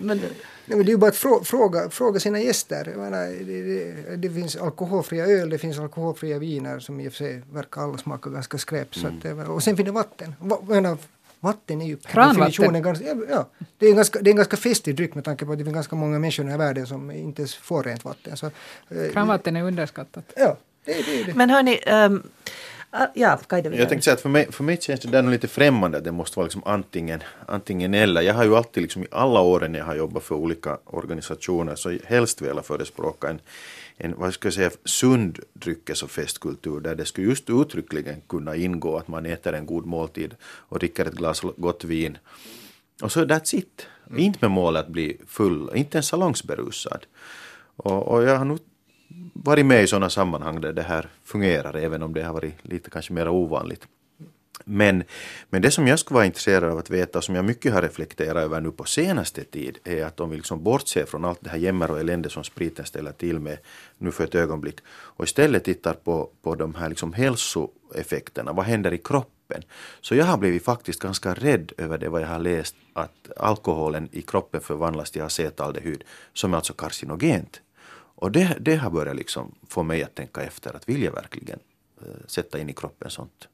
[0.00, 0.20] Men
[0.66, 2.88] Nej, men det är ju bara att frå, fråga, fråga sina gäster.
[2.90, 7.12] Jag menar, det, det, det finns alkoholfria öl, det finns alkoholfria viner som i och
[7.12, 8.94] för sig verkar alla smaka ganska skräp.
[8.94, 10.34] Så att, det- och sen finns det vatten.
[10.38, 10.96] Va, menar,
[11.40, 12.44] vatten är ju per Kranvatten.
[12.50, 13.48] definition ganska, ja,
[13.78, 15.64] det är en ganska, det är en ganska festlig dryck med tanke på att det
[15.64, 18.36] finns ganska många människor i den här världen som inte ens får rent vatten.
[18.36, 20.24] Så, eh, Kranvatten är underskattat.
[20.36, 21.34] Ja, det, det är det.
[21.34, 22.22] Men hörni, um,
[23.14, 25.32] ja, Kaj de Jag tänkte säga att för mig, för mig känns det där nog
[25.32, 28.22] lite främmande att det måste vara liksom antingen, antingen eller.
[28.22, 31.98] Jag har ju alltid liksom i alla åren jag har jobbat för olika organisationer så
[32.04, 33.40] helst velat förespråka en,
[33.96, 38.56] en vad ska jag säga, sund dryckes och festkultur där det skulle just uttryckligen kunna
[38.56, 42.18] ingå att man äter en god måltid och dricker ett glas gott vin.
[43.02, 43.86] Och så that's it.
[44.16, 47.06] Inte med målet att bli full, inte ens salongsberusad.
[47.76, 48.58] Och, och jag har nog
[49.32, 52.90] varit med i sådana sammanhang där det här fungerar, även om det har varit lite
[52.90, 53.86] kanske mer ovanligt.
[54.64, 55.04] Men,
[55.50, 57.82] men det som jag skulle vara intresserad av att veta, och som jag mycket har
[57.82, 61.50] reflekterat över nu på senaste tid, är att om vi liksom bortser från allt det
[61.50, 63.58] här jämmer och elände som spriten ställer till med
[63.98, 68.92] nu för ett ögonblick, och istället tittar på, på de här liksom hälsoeffekterna, vad händer
[68.92, 69.62] i kroppen?
[70.00, 74.08] Så jag har blivit faktiskt ganska rädd över det vad jag har läst, att alkoholen
[74.12, 77.60] i kroppen förvandlas till acetaldehyd, som är alltså karcinogent.
[78.14, 81.58] Och det, det har börjat liksom få mig att tänka efter, att vill jag verkligen
[82.02, 83.48] eh, sätta in i kroppen sånt?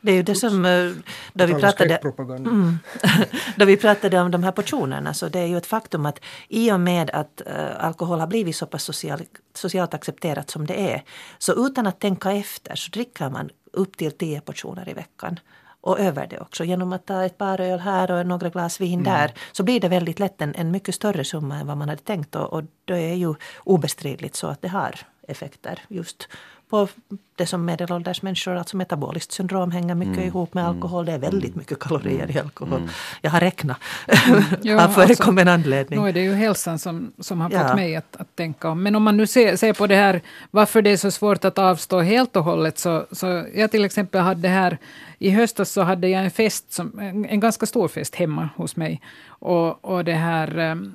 [0.00, 0.92] Det är ju det som, eh,
[1.32, 1.96] då vi pratade,
[2.28, 2.78] mm,
[3.56, 6.72] då vi pratade om de här portionerna så det är ju ett faktum att i
[6.72, 9.22] och med att eh, alkohol har blivit så pass social,
[9.54, 11.02] socialt accepterat som det är
[11.38, 15.40] så utan att tänka efter så dricker man upp till tio portioner i veckan.
[15.86, 16.64] Och över det också.
[16.64, 19.88] Genom att ta ett par öl här och några glas vin där så blir det
[19.88, 22.34] väldigt lätt en, en mycket större summa än vad man hade tänkt.
[22.34, 23.34] Och, och det är ju
[23.64, 26.28] obestridligt så att det har effekter just
[26.70, 26.88] på
[27.36, 31.06] det som medelålders människor, alltså metaboliskt syndrom hänger mycket ihop med alkohol.
[31.06, 32.88] Det är väldigt mycket kalorier i alkohol.
[33.22, 33.76] Jag har räknat
[34.62, 36.02] Ja, av förekommen anledning.
[36.02, 37.62] Nu är det ju hälsan som, som har Ja.
[37.68, 38.82] fått mig att, att tänka om.
[38.82, 41.58] Men om man nu ser, ser på det här, varför det är så svårt att
[41.58, 44.78] avstå helt och hållet, så, så jag till exempel hade här,
[45.18, 48.76] i höstas så hade jag en fest, som, en, en ganska stor fest hemma hos
[48.76, 49.00] mig.
[49.28, 50.92] Och, och det här ehm,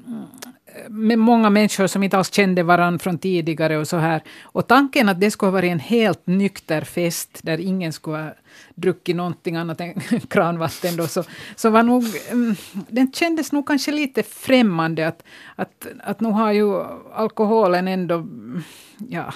[0.89, 4.21] med många människor som inte alls kände varandra från tidigare och så här.
[4.41, 8.33] Och tanken att det skulle ha varit en helt nykter fest där ingen skulle ha
[8.75, 9.93] druckit någonting annat än
[10.29, 11.23] kranvatten då, så,
[11.55, 15.23] så var nog, mm, den kändes nog kanske lite främmande att,
[15.55, 18.63] att, att nu har ju alkoholen ändå, mm,
[18.97, 19.33] ja,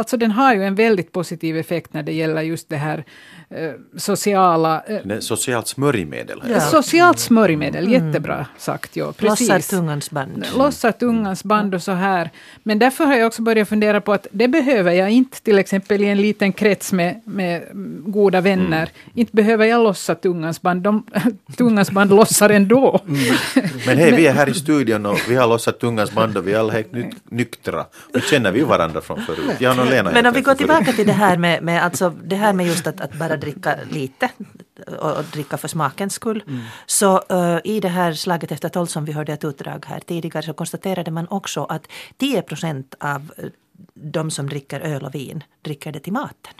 [0.00, 3.04] Alltså den har ju en väldigt positiv effekt när det gäller just det här
[3.50, 4.82] eh, sociala...
[4.86, 6.42] Eh, socialt smörjmedel.
[6.48, 6.60] Ja.
[6.60, 8.96] Socialt smörjmedel, jättebra sagt.
[8.96, 9.48] Ja, precis.
[9.48, 10.46] Lossar tungans band.
[10.56, 12.30] Lossar tungans band och så här.
[12.62, 16.02] Men därför har jag också börjat fundera på att det behöver jag inte, till exempel
[16.02, 17.62] i en liten krets med, med
[18.04, 18.88] goda vänner.
[19.14, 21.06] Inte behöver jag lossa tungans band, de,
[21.56, 23.00] tungans band lossar ändå.
[23.86, 26.52] Men hej, vi är här i studion och vi har lossat tungans band och vi
[26.52, 27.84] är alla helt ny- nyktra.
[28.14, 29.56] Nu känner vi varandra från förut.
[29.58, 32.36] Jag och Lena Men om vi går tillbaka till det här med, med, alltså, det
[32.36, 34.30] här med just att, att bara dricka lite
[34.86, 36.42] och, och dricka för smakens skull.
[36.86, 40.42] Så eh, i det här slaget efter tolv som vi hörde ett utdrag här tidigare
[40.42, 41.86] så konstaterade man också att
[42.16, 43.44] 10 procent av eh,
[43.94, 46.54] de som dricker öl och vin dricker det till maten.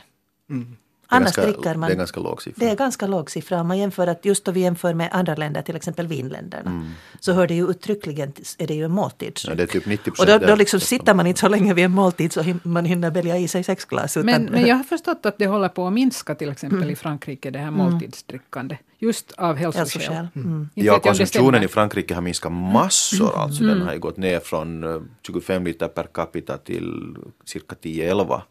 [0.49, 0.80] Är
[1.13, 2.65] Annars ganska- dricker man Det är ganska låg siffra.
[2.65, 5.35] det är ganska låg siffra om man jämför att just då vi jämför med andra
[5.35, 6.85] länder, till exempel vinländerna,
[7.19, 9.51] så hör det ju uttryckligen, är det ju en måltidsdryck.
[9.51, 11.85] Ja, det är typ 90 Och då, då liksom sitter man inte så länge vid
[11.85, 14.17] en måltid så man hinner välja i sig sex glas.
[14.17, 16.95] Utan, Men, men jag har förstått att det håller på att minska till exempel i
[16.95, 18.77] Frankrike, det här måltidsdrickande.
[19.03, 19.81] Just av hälsoskäl.
[19.81, 20.27] Hälsoskäl.
[20.35, 20.69] Mm.
[20.73, 23.37] Inte Ja, konsumtionen i Frankrike har minskat massor.
[23.37, 28.41] Alltså den har ju gått ner från eh, 25 liter per capita till cirka 10-11.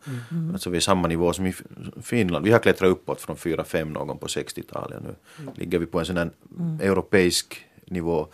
[0.53, 1.55] Alltså vi är samma nivå som i
[2.03, 2.45] Finland.
[2.45, 5.03] Vi har klättrat uppåt från 4-5 någon på 60-talet.
[5.03, 5.15] Nu
[5.55, 6.31] ligger vi på en sån här
[6.81, 8.29] europeisk nivå.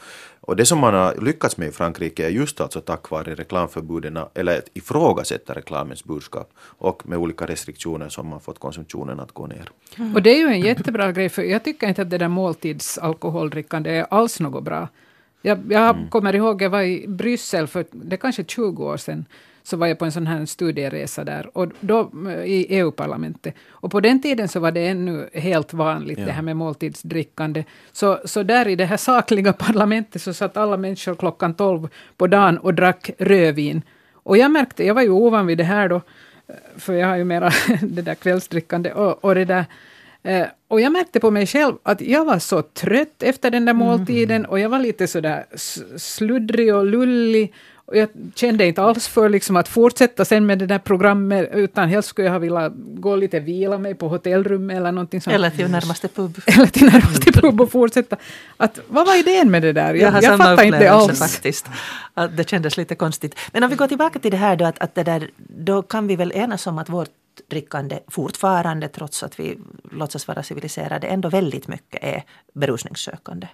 [0.47, 4.19] Och det som man har lyckats med i Frankrike är just alltså tack vare reklamförbuden,
[4.35, 9.47] eller att ifrågasätta reklamens budskap och med olika restriktioner som har fått konsumtionen att gå
[9.47, 9.71] ner.
[10.15, 13.91] Och det är ju en jättebra grej, för jag tycker inte att det där måltidsalkoholdrickande
[13.91, 14.89] är alls något bra.
[15.43, 19.25] Jag, jag kommer ihåg, jag var i Bryssel för det kanske 20 år sedan,
[19.67, 23.55] så var jag på en sån här studieresa där, och då, eh, i EU-parlamentet.
[23.69, 27.65] Och på den tiden så var det ännu helt vanligt, det här med måltidsdrickande.
[27.93, 32.27] Så, så där i det här sakliga parlamentet så satt alla människor klockan 12 på
[32.27, 33.83] dagen och drack rödvin.
[34.13, 36.01] Och jag märkte, jag var ju ovan vid det här då,
[36.77, 37.51] för jag har ju mera
[37.83, 39.65] det där kvällsdrickande och, och det där.
[40.23, 43.75] Eh, och jag märkte på mig själv att jag var så trött efter den där
[43.75, 45.47] måltiden och jag var lite sådär
[45.97, 47.53] sluddrig och lullig.
[47.87, 51.89] Och jag kände inte alls för liksom att fortsätta sen med det där programmet utan
[51.89, 55.35] helst skulle jag ha velat gå lite vila mig på hotellrummet eller någonting sånt.
[55.35, 56.41] Eller till närmaste pub.
[56.47, 58.17] eller till närmaste pub och fortsätta.
[58.57, 59.95] Att, vad var idén med det där?
[59.95, 61.19] Jag har samma fattar inte alls.
[61.19, 61.67] faktiskt.
[62.15, 63.39] Att det kändes lite konstigt.
[63.53, 66.07] Men om vi går tillbaka till det här då, att, att det där, då kan
[66.07, 67.11] vi väl enas om att vårt
[67.51, 69.59] drickande fortfarande, trots att vi
[69.93, 72.25] låtsas vara civiliserade, ändå väldigt mycket är
[72.55, 73.49] berusningssökande.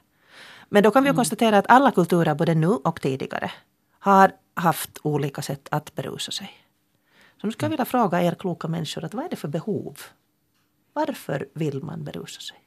[0.68, 3.50] Men då kan vi ju konstatera att alla kulturer, både nu och tidigare,
[4.02, 6.50] har haft olika sätt att berusa sig.
[7.40, 9.98] Så nu ska jag vilja fråga er kloka människor, att vad är det för behov?
[10.92, 12.64] Varför vill man berusa sig?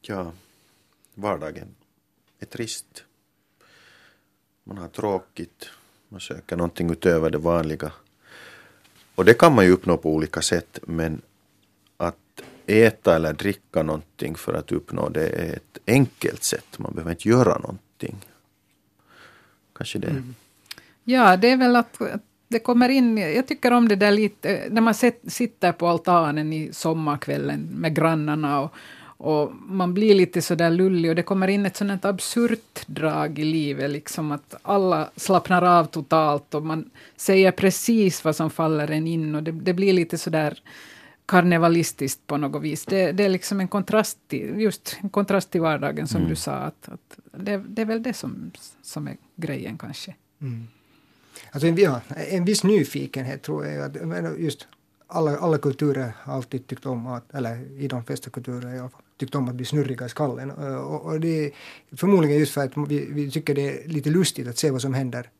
[0.00, 0.32] Ja,
[1.14, 1.74] vardagen
[2.38, 3.04] är trist.
[4.64, 5.70] Man har tråkigt,
[6.08, 7.92] man söker någonting utöver det vanliga.
[9.14, 11.22] Och det kan man ju uppnå på olika sätt, men
[11.96, 16.78] att äta eller dricka någonting för att uppnå det är ett enkelt sätt.
[16.78, 18.16] Man behöver inte göra någonting.
[19.74, 20.10] Kanske det.
[20.10, 20.34] Mm.
[21.04, 24.68] Ja, det är väl att, att det kommer in, jag tycker om det där lite,
[24.70, 28.74] när man set, sitter på altanen i sommarkvällen med grannarna och,
[29.16, 33.44] och man blir lite sådär lullig och det kommer in ett sådant absurt drag i
[33.44, 39.06] livet, liksom att alla slappnar av totalt och man säger precis vad som faller en
[39.06, 40.58] in och det, det blir lite sådär
[41.26, 42.84] karnevalistiskt på något vis.
[42.84, 46.52] Det, det är liksom en kontrast till, just en kontrast till vardagen som du sa.
[46.52, 48.50] Att, att det, det är väl det som,
[48.82, 50.14] som är grejen kanske.
[51.50, 53.96] Alltså en, ja, en viss nyfikenhet tror jag.
[53.96, 54.66] Att, just
[55.06, 58.88] alla, alla kulturer har alltid tyckt om att, eller i de flesta kulturer i alla
[58.88, 60.50] fall, tyckt om att bli snurriga i skallen.
[60.50, 61.52] Och, och det är
[61.96, 64.94] förmodligen just för att vi, vi tycker det är lite lustigt att se vad som
[64.94, 65.30] händer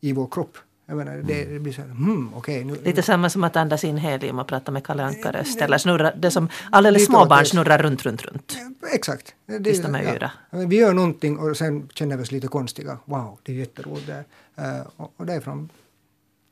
[0.00, 0.58] i vår kropp.
[0.88, 2.64] Jag menar, det, det blir så här, hmm, okej.
[2.64, 5.60] nu, Lite samma som att andas in helium och prata med Kalle Anka-röst.
[5.60, 8.58] Eller snurra, det som alldeles små barn snurrar runt, runt, runt.
[8.92, 9.34] Exakt.
[9.46, 10.30] Det, Tills de är yra.
[10.50, 12.98] Ja, Vi gör någonting och sen känner vi oss lite konstiga.
[13.04, 14.24] Wow, det är jätteroligt där.
[14.58, 15.68] Uh, och, och därifrån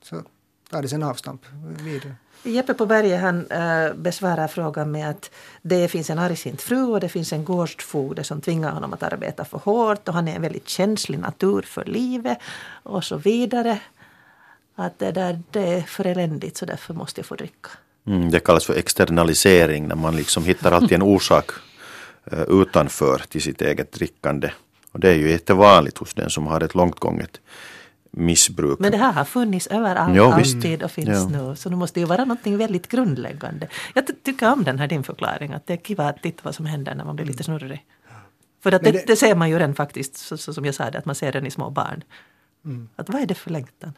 [0.03, 0.23] så
[0.71, 1.41] tar det sen avstamp
[1.85, 2.15] vidare.
[2.47, 5.31] Jeppe på berget han äh, besvarar frågan med att
[5.63, 9.45] det finns en argsint fru och det finns en gårdsfogde som tvingar honom att arbeta
[9.45, 12.39] för hårt och han är en väldigt känslig natur för livet
[12.83, 13.81] och så vidare.
[14.75, 17.71] Att det där det är för eländigt så därför måste jag få dricka.
[18.07, 21.51] Mm, det kallas för externalisering när man liksom hittar alltid en orsak
[22.33, 24.51] eh, utanför till sitt eget drickande.
[24.93, 27.41] Och det är ju jättevanligt hos den som har ett långt gånget
[28.11, 28.79] missbruk.
[28.79, 30.55] Men det här har funnits överallt, visst.
[30.57, 31.29] alltid och finns Ja.
[31.29, 31.57] nu.
[31.57, 33.69] Så det måste ju vara något väldigt grundläggande.
[33.95, 36.55] Jag ty- tycker om den här din förklaring, att det är kiva att titta vad
[36.55, 37.85] som händer när man blir lite snurrig.
[38.63, 40.91] För att det, det, det- ser man ju redan faktiskt, så, så som jag sa,
[40.91, 42.05] det, att man ser den i små barn.
[42.97, 43.93] Att vad är det för längtan?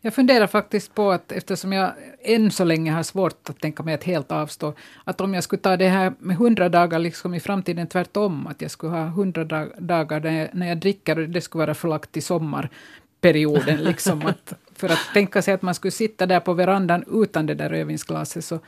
[0.00, 3.94] Jag funderar faktiskt på att eftersom jag än så länge har svårt att tänka mig
[3.94, 4.74] att helt avstå,
[5.04, 8.62] att om jag skulle ta det här med hundra dagar liksom i framtiden tvärtom, att
[8.62, 9.44] jag skulle ha hundra
[9.78, 13.76] dagar när jag, när jag dricker och det skulle vara förlagt till sommarperioden.
[13.84, 17.54] Liksom att, för att tänka sig att man skulle sitta där på verandan utan det
[17.54, 18.60] där rödvinsglaset, så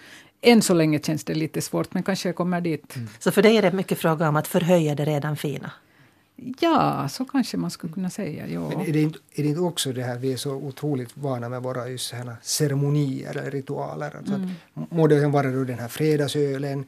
[0.42, 2.96] än så länge känns det lite svårt, men kanske jag kommer dit.
[2.96, 3.08] Mm.
[3.18, 5.70] Så för dig är det mycket fråga om att förhöja det redan fina?
[6.60, 8.46] Ja, så kanske man skulle kunna säga.
[8.46, 8.68] Ja.
[8.68, 11.48] Men är det, inte, är det inte också det här, vi är så otroligt vana
[11.48, 14.16] med våra just här ceremonier eller ritualer.
[14.16, 14.50] Alltså mm.
[14.74, 16.84] att, må det vara då den här fredagsölen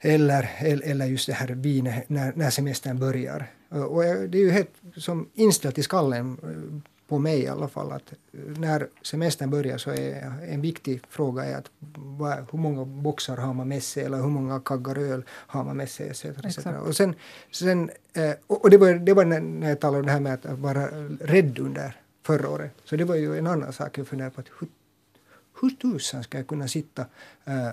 [0.00, 3.46] eller, eller just det här vinet när, när semestern börjar.
[3.68, 6.38] Och det är ju helt som inställt i skallen
[7.10, 11.56] på mig i alla fall att när semestern börjar så är en viktig fråga är
[11.56, 11.70] att
[12.50, 15.90] hur många boxar har man med sig eller hur många kaggar öl har man med
[15.90, 16.24] sig etc.
[16.24, 16.66] etc.
[16.86, 17.14] Och, sen,
[17.50, 20.58] sen, eh, och det var, det var när jag talade om det här med att
[20.58, 20.86] vara
[21.20, 22.72] rädd under förra året.
[22.84, 24.40] Så det var ju en annan sak jag funderade på.
[24.40, 24.68] Att hur,
[25.60, 27.06] hur tusan ska jag kunna sitta
[27.44, 27.68] äh,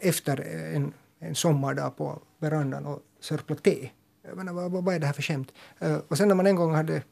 [0.00, 0.40] efter
[0.74, 3.90] en, en sommardag på verandan och sörpla te?
[4.22, 5.52] Jag menar, vad, vad är det här för skämt?
[6.08, 7.02] Och sen när man en gång hade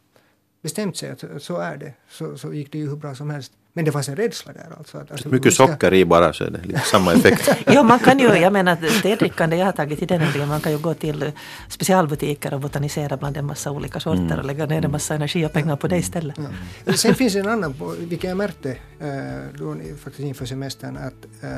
[0.62, 3.52] bestämt sig att så är det, så, så gick det ju hur bra som helst.
[3.72, 4.98] Men det fanns en rädsla där alltså.
[4.98, 7.48] Att, alltså Mycket socker i bara så är det lite samma effekt.
[7.66, 10.72] ja, man kan ju, jag menar tedrickande jag har tagit i den ändringen, man kan
[10.72, 11.32] ju gå till
[11.68, 14.38] specialbutiker och botanisera bland en massa olika sorter mm.
[14.38, 16.36] och lägga ner en massa energi och pengar på det istället.
[16.84, 16.92] Ja.
[16.92, 21.50] Sen finns det en annan, vilket jag märkte äh, då, faktiskt inför semestern, att äh,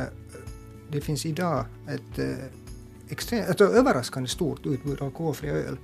[0.92, 2.24] det finns idag ett äh,
[3.08, 5.76] extremt, alltså överraskande stort utbud av alkoholfri öl.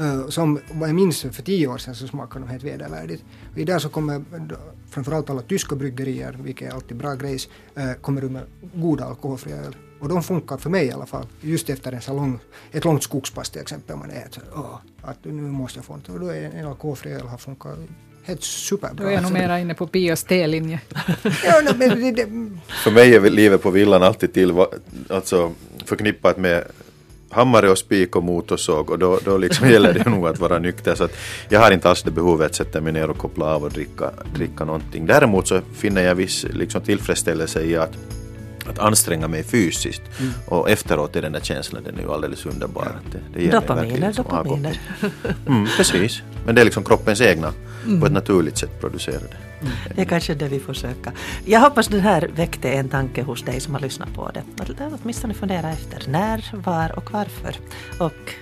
[0.00, 3.24] Uh, som vad jag minns för tio år sedan så smakade de helt vedervärdigt.
[3.56, 4.24] Idag så kommer
[4.90, 8.42] framförallt alla tyska bryggerier, vilket är alltid bra grejs, uh, kommer med
[8.74, 9.76] goda alkoholfria öl.
[10.00, 12.38] Och de funkar för mig i alla fall, just efter en salong,
[12.72, 16.08] ett långt skogspass till exempel, man är så, oh, att nu måste jag få något.
[16.08, 17.78] Och då är en alkoholfri öl har funkat
[18.22, 19.04] helt superbra.
[19.04, 20.80] Då är jag nog mera inne på Pios telinje.
[21.24, 21.62] ja.
[22.68, 24.52] För mig är livet på villan alltid till,
[25.08, 25.52] alltså
[25.84, 26.64] förknippat med
[27.30, 30.94] hammare och spik och motorsåg och då, då liksom gäller det nog att vara nykter.
[30.94, 31.16] Så att
[31.48, 34.10] jag har inte alls det behovet att sätta mig ner och koppla av och dricka,
[34.34, 35.06] dricka någonting.
[35.06, 37.98] Däremot så finner jag viss liksom, tillfredsställelse i att
[38.70, 40.02] att anstränga mig fysiskt.
[40.20, 40.32] Mm.
[40.46, 43.00] Och efteråt är den där känslan den är ju alldeles underbar.
[43.12, 44.80] Det, det ger dopaminer, liksom dopaminer.
[45.46, 46.22] Mm, precis.
[46.46, 47.52] Men det är liksom kroppens egna,
[47.86, 48.00] mm.
[48.00, 49.36] på ett naturligt sätt producerade.
[49.60, 49.72] Mm.
[49.94, 51.12] Det är kanske det vi får söka.
[51.44, 54.62] Jag hoppas den här väckte en tanke hos dig som har lyssnat på det.
[54.62, 57.56] Att åtminstone fundera efter när, var och varför.
[57.98, 58.34] Och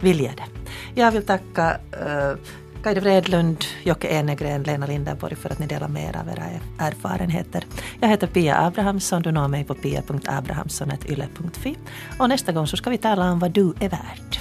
[0.00, 0.70] vilja det.
[1.00, 2.36] Jag vill tacka uh,
[2.82, 6.44] Kaide Vredlund, Jocke Enegren, Lena Linderborg för att ni delar med er av era
[6.78, 7.64] erfarenheter.
[8.00, 11.76] Jag heter Pia Abrahamsson, du når mig på pia.abrahamsson.yle.fi
[12.18, 14.38] och nästa gång så ska vi tala om vad du är värd.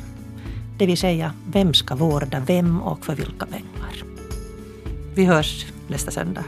[0.77, 4.03] Det vill säga, vem ska vårda vem och för vilka pengar.
[5.15, 6.45] Vi hörs nästa söndag.